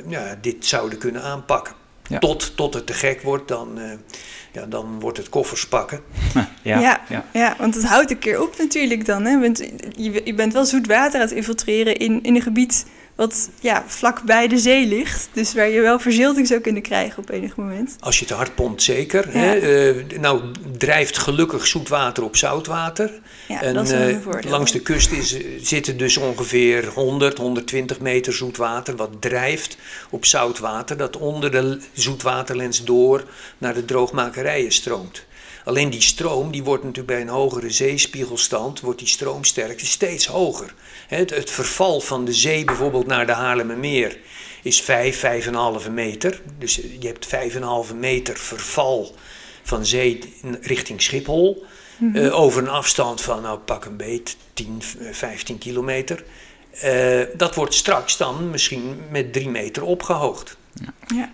ja, 0.09 0.39
dit 0.41 0.67
zouden 0.67 0.99
kunnen 0.99 1.23
aanpakken. 1.23 1.75
Ja. 2.11 2.19
Tot, 2.19 2.57
tot 2.57 2.75
het 2.75 2.87
te 2.87 2.93
gek 2.93 3.23
wordt, 3.23 3.49
dan 3.49 3.79
ja, 4.53 4.67
dan 4.67 5.01
wordt 5.01 5.19
het 5.19 5.29
koffers 5.29 5.69
pakken. 5.69 6.01
Ja, 6.63 6.79
ja, 6.79 7.01
ja. 7.09 7.25
ja 7.33 7.55
want 7.59 7.75
het 7.75 7.85
houdt 7.85 8.11
een 8.11 8.19
keer 8.19 8.43
op 8.43 8.59
natuurlijk 8.59 9.07
dan. 9.07 9.25
Hè? 9.25 9.41
Want 9.41 9.59
je, 9.97 10.21
je 10.25 10.35
bent 10.35 10.53
wel 10.53 10.65
zoet 10.65 10.87
water 10.87 11.21
aan 11.21 11.27
het 11.27 11.37
infiltreren 11.37 11.97
in, 11.97 12.23
in 12.23 12.35
een 12.35 12.43
gebied 12.43 12.87
wat 13.21 13.51
ja, 13.61 13.85
vlak 13.87 14.23
bij 14.23 14.49
de 14.49 14.59
zee 14.59 14.87
ligt. 14.87 15.29
Dus 15.33 15.55
waar 15.55 15.69
je 15.69 15.81
wel 15.81 15.99
verzilting 15.99 16.47
zou 16.47 16.61
kunnen 16.61 16.83
krijgen 16.83 17.19
op 17.19 17.31
enig 17.31 17.57
moment. 17.57 17.97
Als 18.01 18.19
je 18.19 18.25
te 18.25 18.35
hard 18.35 18.55
pompt, 18.55 18.83
zeker. 18.83 19.33
Hè? 19.33 19.61
Uh, 19.95 20.19
nou 20.19 20.43
drijft 20.79 21.19
gelukkig 21.19 21.67
zoetwater 21.67 22.25
op 22.25 22.37
zoutwater. 22.37 23.11
Ja, 23.49 23.63
en, 23.63 23.75
dat 23.75 23.85
is 23.85 23.91
een 23.91 24.23
uh, 24.45 24.51
langs 24.51 24.73
de 24.73 24.81
kust 24.81 25.13
is, 25.13 25.37
zitten 25.61 25.97
dus 25.97 26.17
ongeveer 26.17 26.87
100, 26.87 27.39
120 27.39 28.01
meter 28.01 28.33
zoetwater... 28.33 28.97
wat 28.97 29.11
drijft 29.21 29.77
op 30.11 30.25
zoutwater 30.25 30.97
dat 30.97 31.17
onder 31.17 31.51
de 31.51 31.81
zoetwaterlens 31.93 32.85
door 32.85 33.25
naar 33.59 33.75
de 33.75 33.85
droogmakerijen 33.85 34.73
stroomt. 34.73 35.25
Alleen 35.65 35.91
die 35.91 36.01
stroom, 36.01 36.51
die 36.51 36.65
wordt 36.65 36.85
natuurlijk 36.85 37.15
bij 37.15 37.21
een 37.21 37.29
hogere 37.29 37.71
zeespiegelstand, 37.71 38.81
wordt 38.81 38.99
die 38.99 39.09
stroomsterkte 39.09 39.87
steeds 39.87 40.27
hoger. 40.27 40.75
Het, 41.11 41.31
het 41.31 41.51
verval 41.51 42.01
van 42.01 42.25
de 42.25 42.33
zee 42.33 42.65
bijvoorbeeld 42.65 43.07
naar 43.07 43.27
de 43.27 43.33
Haarlemmermeer 43.33 44.19
is 44.63 44.81
5, 44.81 45.45
5,5 45.85 45.91
meter. 45.91 46.43
Dus 46.59 46.75
je 46.75 47.07
hebt 47.07 47.29
5,5 47.91 47.95
meter 47.97 48.37
verval 48.37 49.15
van 49.63 49.87
zee 49.87 50.35
richting 50.61 51.03
Schiphol. 51.03 51.65
Mm 51.97 52.13
-hmm. 52.15 52.25
uh, 52.25 52.41
over 52.41 52.63
een 52.63 52.69
afstand 52.69 53.21
van, 53.21 53.43
nou 53.43 53.59
pak 53.59 53.85
een 53.85 53.97
beet, 53.97 54.37
10, 54.53 54.83
15 55.11 55.59
kilometer. 55.59 56.25
Uh, 56.85 57.23
dat 57.37 57.55
wordt 57.55 57.75
straks 57.75 58.17
dan 58.17 58.51
misschien 58.51 59.01
met 59.11 59.33
3 59.33 59.49
meter 59.49 59.83
opgehoogd. 59.83 60.57
Ja. 60.75 60.95
ja. 61.17 61.33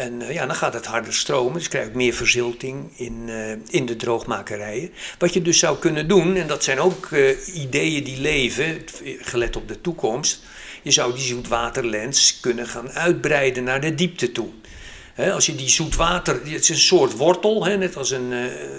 En 0.00 0.20
uh, 0.20 0.32
ja, 0.32 0.46
dan 0.46 0.56
gaat 0.56 0.74
het 0.74 0.86
harder 0.86 1.14
stromen, 1.14 1.52
dus 1.52 1.68
krijg 1.68 1.86
je 1.86 1.92
meer 1.94 2.14
verzilting 2.14 2.92
in, 2.96 3.22
uh, 3.26 3.50
in 3.68 3.86
de 3.86 3.96
droogmakerijen. 3.96 4.90
Wat 5.18 5.34
je 5.34 5.42
dus 5.42 5.58
zou 5.58 5.78
kunnen 5.78 6.08
doen, 6.08 6.36
en 6.36 6.46
dat 6.46 6.64
zijn 6.64 6.80
ook 6.80 7.08
uh, 7.10 7.54
ideeën 7.54 8.04
die 8.04 8.20
leven, 8.20 8.78
gelet 9.20 9.56
op 9.56 9.68
de 9.68 9.80
toekomst. 9.80 10.42
Je 10.82 10.90
zou 10.90 11.14
die 11.14 11.22
zoetwaterlens 11.22 12.40
kunnen 12.40 12.66
gaan 12.66 12.90
uitbreiden 12.90 13.64
naar 13.64 13.80
de 13.80 13.94
diepte 13.94 14.32
toe. 14.32 14.48
He, 15.14 15.32
als 15.32 15.46
je 15.46 15.54
die 15.54 15.68
zoetwater, 15.68 16.34
het 16.34 16.50
is 16.50 16.68
een 16.68 16.76
soort 16.76 17.16
wortel, 17.16 17.64
he, 17.64 17.76
net 17.76 17.96
als 17.96 18.10
een, 18.10 18.32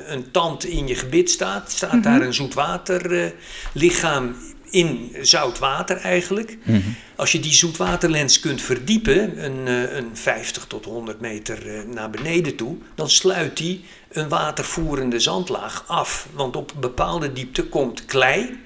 een 0.08 0.32
tand 0.32 0.66
in 0.66 0.88
je 0.88 0.96
gebit 0.96 1.30
staat, 1.30 1.72
staat 1.72 1.94
mm 1.94 2.02
-hmm. 2.02 2.12
daar 2.12 2.22
een 2.22 2.34
zoetwaterlichaam 2.34 4.36
in 4.72 5.16
zout 5.22 5.60
water 5.60 5.98
eigenlijk. 5.98 6.58
Mm 6.64 6.82
-hmm. 6.82 6.96
Als 7.16 7.32
je 7.32 7.40
die 7.40 7.54
zoetwaterlens 7.54 8.40
kunt 8.40 8.62
verdiepen, 8.62 9.44
een, 9.44 9.68
eh, 9.68 9.96
een 9.96 10.10
50 10.14 10.66
tot 10.66 10.86
100 10.86 11.20
meter 11.20 11.68
eh, 11.68 11.84
naar 11.84 12.10
beneden 12.10 12.56
toe, 12.56 12.78
dan 12.96 13.10
sluit 13.10 13.58
die 13.58 13.84
een 14.12 14.30
watervoerende 14.30 15.20
zandlaag 15.20 15.84
af. 15.88 16.28
Want 16.34 16.56
op 16.56 16.74
bepaalde 16.80 17.34
diepte 17.34 17.64
komt 17.64 18.06
klei. 18.06 18.60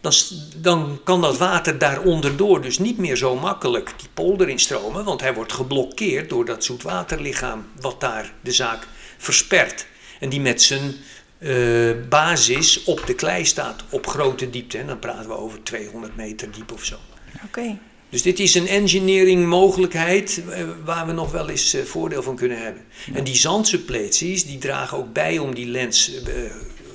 Dan, 0.00 0.12
dan 0.56 1.00
kan 1.04 1.20
dat 1.20 1.38
water 1.38 1.78
daaronder 1.78 2.36
door 2.36 2.62
dus 2.62 2.78
niet 2.78 2.98
meer 2.98 3.16
zo 3.16 3.36
makkelijk 3.36 3.92
die 3.96 4.08
polder 4.14 4.48
instromen, 4.48 5.04
want 5.04 5.20
hij 5.20 5.34
wordt 5.34 5.52
geblokkeerd 5.52 6.28
door 6.28 6.44
dat 6.44 6.64
zoetwaterlichaam 6.64 7.66
wat 7.80 8.00
daar 8.00 8.32
de 8.40 8.52
zaak 8.52 8.86
verspert. 9.18 9.86
En 10.20 10.28
die 10.28 10.40
met 10.40 10.62
zijn 10.62 10.94
uh, 11.38 11.90
basis 12.08 12.84
op 12.84 13.06
de 13.06 13.14
klei 13.14 13.44
staat 13.44 13.84
op 13.90 14.06
grote 14.06 14.50
diepte. 14.50 14.78
En 14.78 14.86
dan 14.86 14.98
praten 14.98 15.28
we 15.28 15.36
over 15.36 15.62
200 15.62 16.16
meter 16.16 16.50
diep 16.50 16.72
of 16.72 16.84
zo. 16.84 16.96
Oké. 17.44 17.78
Dus 18.10 18.22
dit 18.22 18.38
is 18.38 18.54
een 18.54 18.66
engineering 18.66 19.46
mogelijkheid 19.46 20.42
uh, 20.48 20.56
waar 20.84 21.06
we 21.06 21.12
nog 21.12 21.30
wel 21.30 21.48
eens 21.48 21.74
uh, 21.74 21.82
voordeel 21.82 22.22
van 22.22 22.36
kunnen 22.36 22.62
hebben. 22.62 22.82
Ja. 23.06 23.14
En 23.14 23.24
die 23.24 23.36
zandsuppleties 23.36 24.44
die 24.44 24.58
dragen 24.58 24.98
ook 24.98 25.12
bij 25.12 25.38
om 25.38 25.54
die 25.54 25.66
lens 25.66 26.12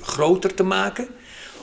groter 0.02 0.54
te 0.54 0.62
maken. 0.62 1.08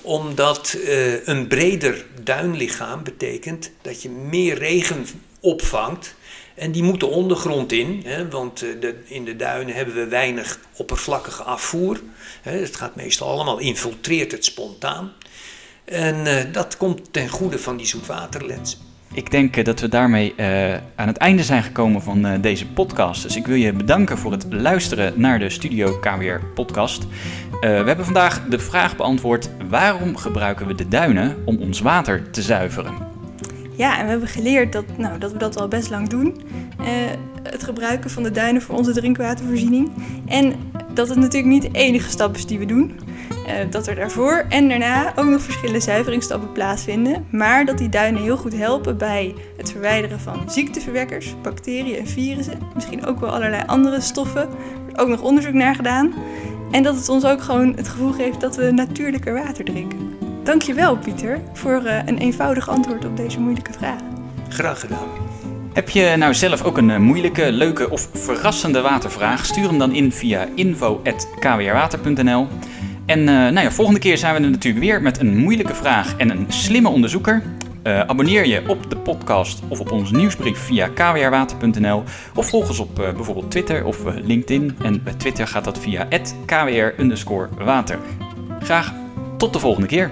Omdat 0.02 0.78
een 1.26 1.48
breder 1.48 2.06
duinlichaam 2.24 3.04
betekent 3.04 3.72
dat 3.82 4.02
je 4.02 4.10
meer 4.10 4.58
regen 4.58 5.06
opvangt 5.40 6.16
en 6.56 6.72
die 6.72 6.84
moeten 6.84 7.10
ondergrond 7.10 7.72
in, 7.72 8.02
hè, 8.06 8.30
want 8.30 8.62
eh, 8.62 8.70
de, 8.80 8.96
in 9.06 9.26
de 9.26 9.36
duinen 9.36 9.76
hebben 9.76 9.96
we 9.96 10.08
weinig 10.08 10.60
oppervlakkige 10.78 11.44
afvoer. 11.44 12.02
Hè, 12.42 12.52
het 12.52 12.76
gaat 12.76 12.96
meestal 12.96 13.30
allemaal, 13.30 13.60
infiltreert 13.60 14.32
het 14.32 14.46
spontaan. 14.46 15.12
En 15.86 16.16
uh, 16.16 16.34
dat 16.52 16.78
komt 16.78 17.14
ten 17.14 17.30
goede 17.30 17.60
van 17.60 17.78
die 17.78 17.86
zoetwaterlens. 17.86 18.78
Ik 19.14 19.32
denk 19.32 19.58
uh, 19.58 19.64
dat 19.64 19.80
we 19.80 19.88
daarmee 19.88 20.34
aan 20.96 21.08
het 21.08 21.18
einde 21.18 21.44
zijn 21.44 21.64
gekomen 21.64 22.02
van 22.02 22.42
deze 22.42 22.68
podcast. 22.68 23.24
Dus 23.24 23.36
ik 23.36 23.48
wil 23.48 23.56
je 23.56 23.74
bedanken 23.74 24.18
voor 24.18 24.32
het 24.32 24.46
luisteren 24.50 25.14
naar 25.16 25.40
de 25.40 25.50
Studio 25.50 26.00
KWR 26.00 26.46
podcast. 26.54 27.04
we 27.62 27.68
hebben 27.68 28.06
vandaag 28.06 28.42
de 28.50 28.60
vraag 28.60 28.96
beantwoord: 28.96 29.50
waarom 29.70 30.16
gebruiken 30.16 30.68
we 30.68 30.76
de 30.76 30.88
duinen 30.88 31.38
om 31.46 31.58
ons 31.58 31.80
water 31.80 32.32
te 32.32 32.42
zuiveren? 32.42 33.11
Ja, 33.76 33.98
en 33.98 34.04
we 34.04 34.10
hebben 34.10 34.28
geleerd 34.28 34.72
dat, 34.72 34.86
nou, 34.98 35.18
dat 35.18 35.32
we 35.32 35.38
dat 35.38 35.58
al 35.58 35.68
best 35.68 35.90
lang 35.90 36.10
doen. 36.10 36.42
Uh, 36.80 36.88
het 37.44 37.64
gebruiken 37.64 38.10
van 38.10 38.24
de 38.24 38.32
duinen 38.32 38.62
voor 38.62 38.76
onze 38.76 38.92
drinkwatervoorziening. 38.92 39.92
En 40.26 40.54
dat 40.94 41.10
het 41.10 41.18
natuurlijk 41.18 41.54
niet 41.54 41.62
de 41.62 41.80
enige 41.80 42.10
stap 42.10 42.36
is 42.36 42.46
die 42.46 42.60
we 42.60 42.66
doen. 42.66 43.00
Uh, 43.48 43.54
dat 43.70 43.88
er 43.88 43.96
daarvoor 43.96 44.46
en 44.50 44.70
daarna 44.70 45.14
ook 45.16 45.26
nog 45.26 45.42
verschillende 45.42 45.80
zuiveringsstappen 45.80 46.52
plaatsvinden. 46.52 47.26
Maar 47.32 47.66
dat 47.66 47.78
die 47.78 47.90
duinen 47.90 48.22
heel 48.22 48.38
goed 48.38 48.58
helpen 48.58 48.98
bij 48.98 49.36
het 49.58 49.72
verwijderen 49.72 50.20
van 50.20 50.50
ziekteverwekkers, 50.50 51.36
bacteriën 51.42 51.98
en 51.98 52.08
virussen. 52.08 52.60
Misschien 52.76 53.06
ook 53.06 53.20
wel 53.20 53.30
allerlei 53.30 53.64
andere 53.66 54.02
stoffen. 54.02 54.42
Er 54.42 54.48
wordt 54.84 55.00
ook 55.00 55.08
nog 55.08 55.22
onderzoek 55.22 55.54
naar 55.54 55.76
gedaan. 55.76 56.14
En 56.72 56.84
dat 56.84 56.96
het 56.96 57.10
ons 57.10 57.26
ook 57.26 57.42
gewoon 57.42 57.74
het 57.76 57.88
gevoel 57.88 58.12
geeft 58.12 58.42
dat 58.42 58.56
we 58.56 58.72
natuurlijker 58.72 59.34
water 59.34 59.66
drinken. 59.66 60.11
Dankjewel 60.44 60.98
Pieter 60.98 61.40
voor 61.54 61.82
uh, 61.86 61.98
een 62.06 62.18
eenvoudig 62.18 62.70
antwoord 62.70 63.06
op 63.06 63.18
deze 63.18 63.40
moeilijke 63.40 63.74
vraag. 63.74 64.00
Graag 64.50 64.80
gedaan. 64.80 65.08
Heb 65.74 65.90
je 65.90 66.16
nou 66.18 66.34
zelf 66.34 66.64
ook 66.64 66.78
een 66.78 66.90
uh, 66.90 66.98
moeilijke, 66.98 67.52
leuke 67.52 67.90
of 67.90 68.10
verrassende 68.14 68.82
watervraag? 68.82 69.46
Stuur 69.46 69.68
hem 69.68 69.78
dan 69.78 69.94
in 69.94 70.12
via 70.12 70.48
info.kwrwater.nl. 70.56 72.48
En 73.06 73.20
uh, 73.20 73.26
nou 73.26 73.60
ja, 73.60 73.72
volgende 73.72 74.00
keer 74.00 74.18
zijn 74.18 74.36
we 74.36 74.42
er 74.42 74.50
natuurlijk 74.50 74.84
weer 74.86 75.02
met 75.02 75.20
een 75.20 75.38
moeilijke 75.38 75.76
vraag 75.76 76.18
en 76.18 76.30
een 76.30 76.46
slimme 76.48 76.90
onderzoeker. 76.90 77.44
abonneer 77.84 78.46
je 78.46 78.64
op 78.68 78.90
de 78.90 78.98
podcast 78.98 79.62
of 79.68 79.80
op 79.80 79.92
onze 79.92 80.16
nieuwsbrief 80.16 80.60
via 80.60 80.88
kwrwater.nl 80.88 82.04
of 82.36 82.50
volg 82.50 82.68
ons 82.68 82.80
op 82.80 82.96
bijvoorbeeld 82.96 83.52
Twitter 83.52 83.86
of 83.86 83.98
LinkedIn. 84.24 84.78
En 84.84 85.04
bij 85.04 85.14
Twitter 85.14 85.48
gaat 85.48 85.64
dat 85.64 85.80
via 85.80 86.08
kwr 86.46 87.50
water. 87.58 88.00
Graag 88.60 88.94
tot 89.38 89.54
de 89.54 89.60
volgende 89.60 89.88
keer. 89.88 90.12